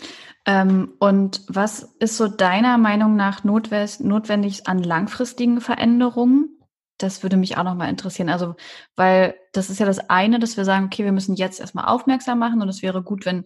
Ähm, 0.46 0.94
und 1.00 1.42
was 1.50 1.96
ist 2.00 2.18
so 2.18 2.28
deiner 2.28 2.78
Meinung 2.78 3.16
nach 3.16 3.44
notwendig 3.44 4.68
an 4.68 4.80
langfristigen 4.80 5.60
Veränderungen? 5.60 6.58
Das 6.98 7.24
würde 7.24 7.36
mich 7.36 7.58
auch 7.58 7.64
nochmal 7.64 7.90
interessieren. 7.90 8.30
Also, 8.30 8.56
weil 8.96 9.36
das 9.52 9.70
ist 9.70 9.80
ja 9.80 9.86
das 9.86 10.10
eine, 10.10 10.40
dass 10.40 10.56
wir 10.56 10.66
sagen, 10.66 10.86
okay, 10.86 11.04
wir 11.04 11.12
müssen 11.12 11.36
jetzt 11.36 11.60
erstmal 11.60 11.86
aufmerksam 11.86 12.40
machen 12.40 12.62
und 12.62 12.70
es 12.70 12.82
wäre 12.82 13.04
gut, 13.04 13.26
wenn 13.26 13.46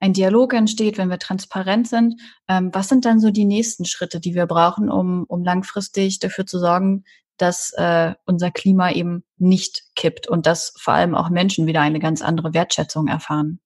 ein 0.00 0.12
Dialog 0.12 0.54
entsteht, 0.54 0.98
wenn 0.98 1.10
wir 1.10 1.18
transparent 1.18 1.88
sind. 1.88 2.20
Ähm, 2.48 2.70
was 2.72 2.88
sind 2.88 3.04
dann 3.04 3.20
so 3.20 3.30
die 3.30 3.44
nächsten 3.44 3.84
Schritte, 3.84 4.20
die 4.20 4.34
wir 4.34 4.46
brauchen, 4.46 4.90
um, 4.90 5.24
um 5.24 5.44
langfristig 5.44 6.18
dafür 6.18 6.46
zu 6.46 6.58
sorgen, 6.58 7.04
dass 7.36 7.72
äh, 7.76 8.14
unser 8.26 8.50
Klima 8.50 8.92
eben 8.92 9.24
nicht 9.38 9.82
kippt 9.94 10.28
und 10.28 10.46
dass 10.46 10.74
vor 10.78 10.94
allem 10.94 11.14
auch 11.14 11.30
Menschen 11.30 11.66
wieder 11.66 11.80
eine 11.80 11.98
ganz 11.98 12.22
andere 12.22 12.54
Wertschätzung 12.54 13.08
erfahren? 13.08 13.60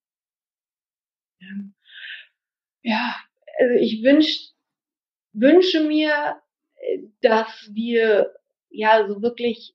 Ja, 2.82 3.16
also 3.58 3.74
ich 3.80 4.02
wünsch, 4.04 4.50
wünsche 5.32 5.82
mir, 5.84 6.36
äh, 6.76 6.98
dass 7.20 7.48
wir 7.72 8.32
ja 8.74 9.06
so 9.08 9.22
wirklich 9.22 9.74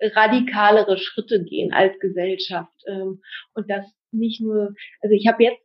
radikalere 0.00 0.98
Schritte 0.98 1.42
gehen 1.44 1.72
als 1.72 1.98
Gesellschaft 2.00 2.74
ähm, 2.86 3.22
und 3.54 3.70
das 3.70 3.86
nicht 4.10 4.40
nur, 4.40 4.74
also 5.00 5.14
ich 5.14 5.26
habe 5.26 5.44
jetzt 5.44 5.62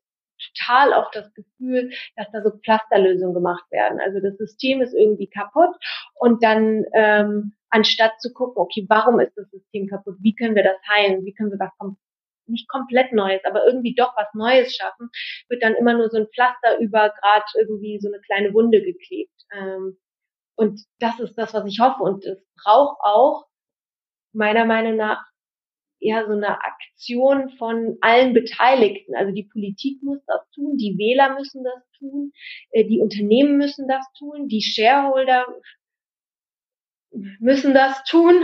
total 0.56 0.94
auch 0.94 1.10
das 1.12 1.34
Gefühl, 1.34 1.92
dass 2.16 2.28
da 2.32 2.42
so 2.44 2.52
Pflasterlösungen 2.64 3.34
gemacht 3.34 3.66
werden. 3.72 4.00
Also 4.00 4.20
das 4.20 4.38
System 4.38 4.82
ist 4.82 4.94
irgendwie 4.94 5.28
kaputt 5.28 5.76
und 6.16 6.44
dann 6.44 6.86
ähm, 6.94 7.54
anstatt 7.70 8.20
zu 8.20 8.32
gucken, 8.34 8.62
okay, 8.62 8.86
warum 8.88 9.20
ist 9.20 9.36
das 9.36 9.50
System 9.50 9.88
kaputt? 9.88 10.16
Wie 10.22 10.36
können 10.36 10.56
wir 10.56 10.64
das 10.64 10.78
heilen? 10.90 11.26
Wie 11.26 11.34
können 11.34 11.52
wir 11.52 11.60
was 11.60 11.72
kom 11.78 11.98
nicht 12.50 12.70
komplett 12.70 13.12
Neues, 13.12 13.42
aber 13.44 13.66
irgendwie 13.66 13.94
doch 13.94 14.16
was 14.16 14.34
Neues 14.34 14.74
schaffen, 14.74 15.10
wird 15.50 15.62
dann 15.62 15.76
immer 15.76 15.94
nur 15.94 16.10
so 16.10 16.16
ein 16.16 16.28
Pflaster 16.34 16.80
über 16.80 17.10
gerade 17.10 17.46
irgendwie 17.60 18.00
so 18.00 18.08
eine 18.08 18.22
kleine 18.22 18.54
Wunde 18.54 18.82
geklebt. 18.82 19.34
Ähm, 19.54 19.98
und 20.58 20.82
das 21.00 21.20
ist 21.20 21.38
das, 21.38 21.54
was 21.54 21.65
ich 21.65 21.80
hoffe. 21.80 22.02
Und 22.04 22.26
es 22.26 22.43
braucht 22.63 22.98
auch 23.02 23.46
meiner 24.34 24.65
Meinung 24.65 24.96
nach 24.96 25.24
ja 26.00 26.26
so 26.26 26.34
eine 26.34 26.62
Aktion 26.62 27.50
von 27.58 27.98
allen 28.02 28.34
Beteiligten. 28.34 29.15
Also 29.15 29.34
die 29.34 29.48
Politik 29.52 30.02
muss 30.02 30.20
das 30.26 30.41
tun, 30.54 30.78
die 30.78 30.98
Wähler 30.98 31.36
müssen 31.36 31.63
das 31.63 31.84
tun, 31.98 32.32
äh, 32.72 32.86
die 32.86 33.00
Unternehmen 33.00 33.58
müssen 33.58 33.88
das 33.88 34.06
tun, 34.17 34.48
die 34.48 34.62
Shareholder 34.62 35.48
müssen 37.39 37.74
das 37.74 38.04
tun. 38.04 38.41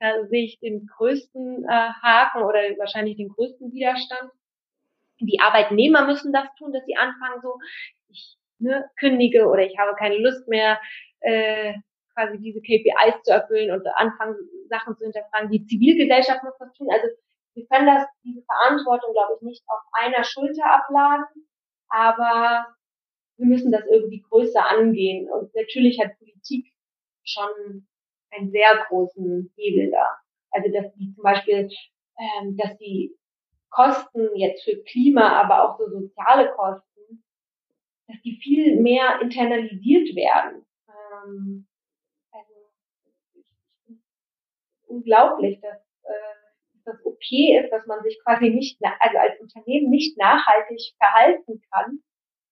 Da 0.00 0.26
sehe 0.26 0.44
ich 0.44 0.58
den 0.60 0.86
größten 0.86 1.64
äh, 1.64 1.90
Haken 2.02 2.42
oder 2.42 2.60
wahrscheinlich 2.78 3.16
den 3.16 3.28
größten 3.28 3.72
Widerstand. 3.72 4.30
Die 5.20 5.40
Arbeitnehmer 5.40 6.06
müssen 6.06 6.32
das 6.32 6.46
tun, 6.58 6.72
dass 6.72 6.84
sie 6.86 6.96
anfangen 6.96 7.40
so, 7.40 7.58
ich 8.08 8.36
ne, 8.58 8.88
kündige 8.98 9.46
oder 9.46 9.62
ich 9.62 9.78
habe 9.78 9.94
keine 9.96 10.18
Lust 10.18 10.46
mehr, 10.48 10.80
äh, 11.20 11.74
quasi 12.14 12.38
diese 12.38 12.60
KPIs 12.60 13.22
zu 13.24 13.32
erfüllen 13.32 13.70
und 13.72 13.86
anfangen, 13.96 14.36
Sachen 14.68 14.96
zu 14.96 15.04
hinterfragen. 15.04 15.50
Die 15.50 15.64
Zivilgesellschaft 15.66 16.42
muss 16.44 16.56
das 16.58 16.72
tun. 16.74 16.88
Also 16.90 17.08
wir 17.54 17.66
können 17.66 17.86
das, 17.86 18.06
diese 18.24 18.42
Verantwortung, 18.42 19.12
glaube 19.12 19.34
ich, 19.36 19.42
nicht 19.42 19.64
auf 19.68 19.80
einer 19.92 20.24
Schulter 20.24 20.64
abladen, 20.64 21.26
aber 21.88 22.66
wir 23.36 23.46
müssen 23.46 23.72
das 23.72 23.84
irgendwie 23.90 24.20
größer 24.20 24.68
angehen. 24.68 25.28
Und 25.30 25.54
natürlich 25.54 26.00
hat 26.00 26.18
Politik 26.18 26.72
schon 27.24 27.86
einen 28.30 28.50
sehr 28.50 28.84
großen 28.88 29.52
Hebel 29.56 29.90
da. 29.90 30.18
Also 30.50 30.70
dass 30.72 30.92
die 30.94 31.12
zum 31.14 31.22
Beispiel, 31.22 31.68
ähm, 32.18 32.56
dass 32.56 32.76
die 32.78 33.16
Kosten 33.70 34.36
jetzt 34.36 34.64
für 34.64 34.82
Klima, 34.84 35.40
aber 35.40 35.68
auch 35.68 35.78
so 35.78 35.88
soziale 35.88 36.52
Kosten, 36.52 36.93
dass 38.06 38.20
die 38.22 38.38
viel 38.42 38.80
mehr 38.80 39.20
internalisiert 39.20 40.14
werden. 40.14 40.64
Ähm, 40.88 41.66
unglaublich, 44.94 45.60
dass 45.60 45.78
äh, 46.04 46.34
das 46.84 47.04
okay 47.04 47.58
ist, 47.60 47.70
dass 47.70 47.86
man 47.86 48.02
sich 48.02 48.18
quasi 48.24 48.50
nicht, 48.50 48.78
also 49.00 49.18
als 49.18 49.40
Unternehmen 49.40 49.90
nicht 49.90 50.16
nachhaltig 50.18 50.80
verhalten 50.98 51.62
kann 51.72 52.02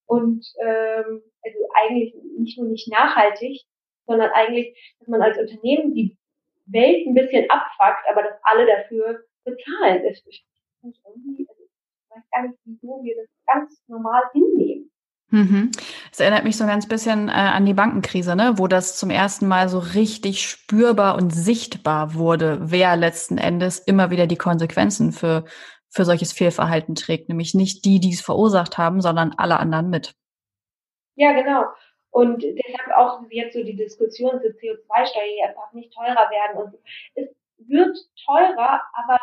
und 0.06 0.44
ähm, 0.60 1.22
also 1.42 1.58
eigentlich 1.74 2.14
nicht 2.38 2.58
nur 2.58 2.68
nicht 2.68 2.90
nachhaltig, 2.90 3.62
sondern 4.06 4.30
eigentlich, 4.30 4.76
dass 4.98 5.08
man 5.08 5.22
als 5.22 5.38
Unternehmen 5.38 5.94
die 5.94 6.16
Welt 6.66 7.06
ein 7.06 7.14
bisschen 7.14 7.48
abfuckt, 7.50 8.04
aber 8.10 8.22
dass 8.22 8.38
alle 8.42 8.66
dafür 8.66 9.24
bezahlen. 9.44 10.02
Das, 10.04 10.22
ich, 10.26 10.46
irgendwie, 10.82 11.46
also 11.48 11.62
ich 11.62 12.10
weiß 12.10 12.24
gar 12.30 12.42
nicht, 12.48 12.58
wieso 12.64 13.02
wir 13.02 13.16
das 13.16 13.28
ganz 13.46 13.82
normal 13.88 14.22
hinnehmen. 14.32 14.91
Mhm. 15.32 15.70
Es 16.12 16.20
erinnert 16.20 16.44
mich 16.44 16.58
so 16.58 16.64
ein 16.64 16.68
ganz 16.68 16.86
bisschen 16.86 17.30
äh, 17.30 17.32
an 17.32 17.64
die 17.64 17.72
Bankenkrise, 17.72 18.36
ne? 18.36 18.52
wo 18.56 18.66
das 18.68 18.98
zum 18.98 19.08
ersten 19.08 19.48
Mal 19.48 19.70
so 19.70 19.78
richtig 19.78 20.46
spürbar 20.46 21.16
und 21.16 21.30
sichtbar 21.30 22.14
wurde, 22.14 22.58
wer 22.60 22.96
letzten 22.96 23.38
Endes 23.38 23.78
immer 23.78 24.10
wieder 24.10 24.26
die 24.26 24.36
Konsequenzen 24.36 25.10
für, 25.10 25.46
für 25.88 26.04
solches 26.04 26.34
Fehlverhalten 26.34 26.94
trägt. 26.94 27.30
Nämlich 27.30 27.54
nicht 27.54 27.86
die, 27.86 27.98
die 27.98 28.12
es 28.12 28.20
verursacht 28.20 28.76
haben, 28.76 29.00
sondern 29.00 29.32
alle 29.38 29.58
anderen 29.58 29.88
mit. 29.88 30.14
Ja, 31.14 31.32
genau. 31.32 31.64
Und 32.10 32.42
deshalb 32.42 32.92
auch 32.94 33.22
jetzt 33.30 33.54
so 33.54 33.64
die 33.64 33.74
Diskussion 33.74 34.38
für 34.42 34.48
CO2-Steuer 34.48 35.48
einfach 35.48 35.72
nicht 35.72 35.94
teurer 35.94 36.28
werden. 36.28 36.62
Und 36.62 36.74
es 37.14 37.28
wird 37.56 37.96
teurer, 38.26 38.82
aber 38.92 39.18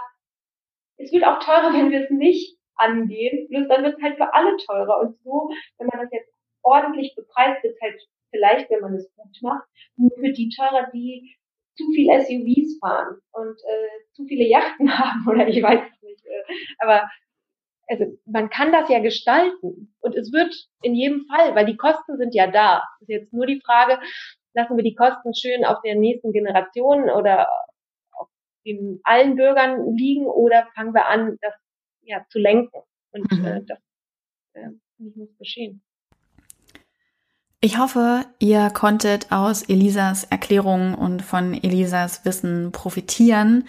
es 0.97 1.11
wird 1.11 1.23
auch 1.23 1.37
teurer, 1.37 1.71
wenn 1.71 1.91
wir 1.91 2.05
es 2.05 2.09
nicht 2.09 2.58
angehen. 2.79 3.47
Bloß 3.49 3.67
dann 3.67 3.83
wird 3.83 3.97
es 3.97 4.03
halt 4.03 4.17
für 4.17 4.33
alle 4.33 4.57
teurer. 4.57 5.01
Und 5.01 5.17
so, 5.23 5.49
wenn 5.77 5.87
man 5.87 6.01
das 6.01 6.11
jetzt 6.11 6.33
ordentlich 6.63 7.15
bepreist, 7.15 7.63
wird 7.63 7.79
halt 7.81 8.01
vielleicht, 8.31 8.69
wenn 8.69 8.81
man 8.81 8.95
es 8.95 9.11
gut 9.15 9.37
macht, 9.41 9.67
nur 9.97 10.11
für 10.11 10.31
die 10.31 10.49
teurer, 10.55 10.89
die 10.93 11.35
zu 11.75 11.85
viel 11.93 12.07
SUVs 12.07 12.77
fahren 12.79 13.19
und 13.31 13.57
äh, 13.57 14.13
zu 14.13 14.25
viele 14.25 14.45
Yachten 14.45 14.91
haben 14.99 15.27
oder 15.27 15.47
ich 15.47 15.61
weiß 15.61 15.79
es 15.79 16.01
nicht. 16.01 16.25
Äh, 16.25 16.53
aber 16.79 17.09
also 17.87 18.05
man 18.25 18.49
kann 18.49 18.71
das 18.71 18.87
ja 18.89 18.99
gestalten 18.99 19.95
und 20.01 20.15
es 20.15 20.31
wird 20.31 20.53
in 20.83 20.93
jedem 20.93 21.25
Fall, 21.25 21.55
weil 21.55 21.65
die 21.65 21.77
Kosten 21.77 22.17
sind 22.17 22.35
ja 22.35 22.47
da. 22.47 22.83
Ist 23.01 23.09
jetzt 23.09 23.33
nur 23.33 23.47
die 23.47 23.61
Frage, 23.65 23.99
lassen 24.53 24.77
wir 24.77 24.83
die 24.83 24.95
Kosten 24.95 25.33
schön 25.33 25.65
auf 25.65 25.81
der 25.83 25.95
nächsten 25.95 26.31
Generation 26.31 27.09
oder 27.09 27.47
auf 28.11 28.27
den 28.65 28.99
allen 29.03 29.35
Bürgern 29.35 29.95
liegen 29.95 30.27
oder 30.27 30.67
fangen 30.75 30.93
wir 30.93 31.07
an, 31.07 31.37
das 31.41 31.53
ja, 32.09 32.25
zu 32.29 32.39
lenken. 32.39 32.81
Und 33.11 33.31
mhm. 33.31 33.45
äh, 33.45 33.61
das 33.65 33.79
äh, 34.53 34.69
muss 34.97 35.29
geschehen. 35.37 35.81
Ich 37.61 37.77
hoffe, 37.77 38.25
ihr 38.39 38.69
konntet 38.69 39.33
aus 39.33 39.63
Elisas 39.63 40.23
Erklärungen 40.23 40.95
und 40.95 41.21
von 41.21 41.53
Elisas 41.53 42.23
Wissen 42.23 42.71
profitieren 42.71 43.65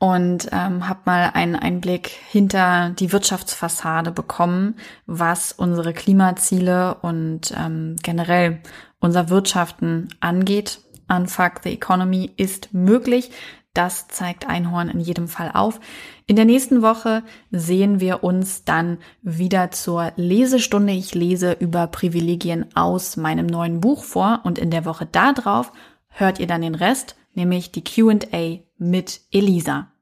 und 0.00 0.48
ähm, 0.50 0.88
habt 0.88 1.06
mal 1.06 1.30
einen 1.34 1.54
Einblick 1.54 2.08
hinter 2.08 2.90
die 2.90 3.12
Wirtschaftsfassade 3.12 4.10
bekommen, 4.10 4.74
was 5.06 5.52
unsere 5.52 5.92
Klimaziele 5.92 6.96
und 6.96 7.54
ähm, 7.56 7.94
generell 8.02 8.60
unser 8.98 9.30
Wirtschaften 9.30 10.08
angeht. 10.18 10.80
Unfuck 11.08 11.60
the 11.62 11.72
Economy 11.72 12.32
ist 12.36 12.74
möglich. 12.74 13.30
Das 13.78 14.08
zeigt 14.08 14.48
Einhorn 14.48 14.88
in 14.88 14.98
jedem 14.98 15.28
Fall 15.28 15.52
auf. 15.54 15.78
In 16.26 16.34
der 16.34 16.44
nächsten 16.44 16.82
Woche 16.82 17.22
sehen 17.52 18.00
wir 18.00 18.24
uns 18.24 18.64
dann 18.64 18.98
wieder 19.22 19.70
zur 19.70 20.12
Lesestunde. 20.16 20.94
Ich 20.94 21.14
lese 21.14 21.52
über 21.52 21.86
Privilegien 21.86 22.74
aus 22.74 23.16
meinem 23.16 23.46
neuen 23.46 23.80
Buch 23.80 24.02
vor 24.02 24.40
und 24.42 24.58
in 24.58 24.72
der 24.72 24.84
Woche 24.84 25.06
darauf 25.06 25.72
hört 26.08 26.40
ihr 26.40 26.48
dann 26.48 26.62
den 26.62 26.74
Rest, 26.74 27.14
nämlich 27.34 27.70
die 27.70 27.84
QA 27.84 28.58
mit 28.78 29.20
Elisa. 29.30 29.92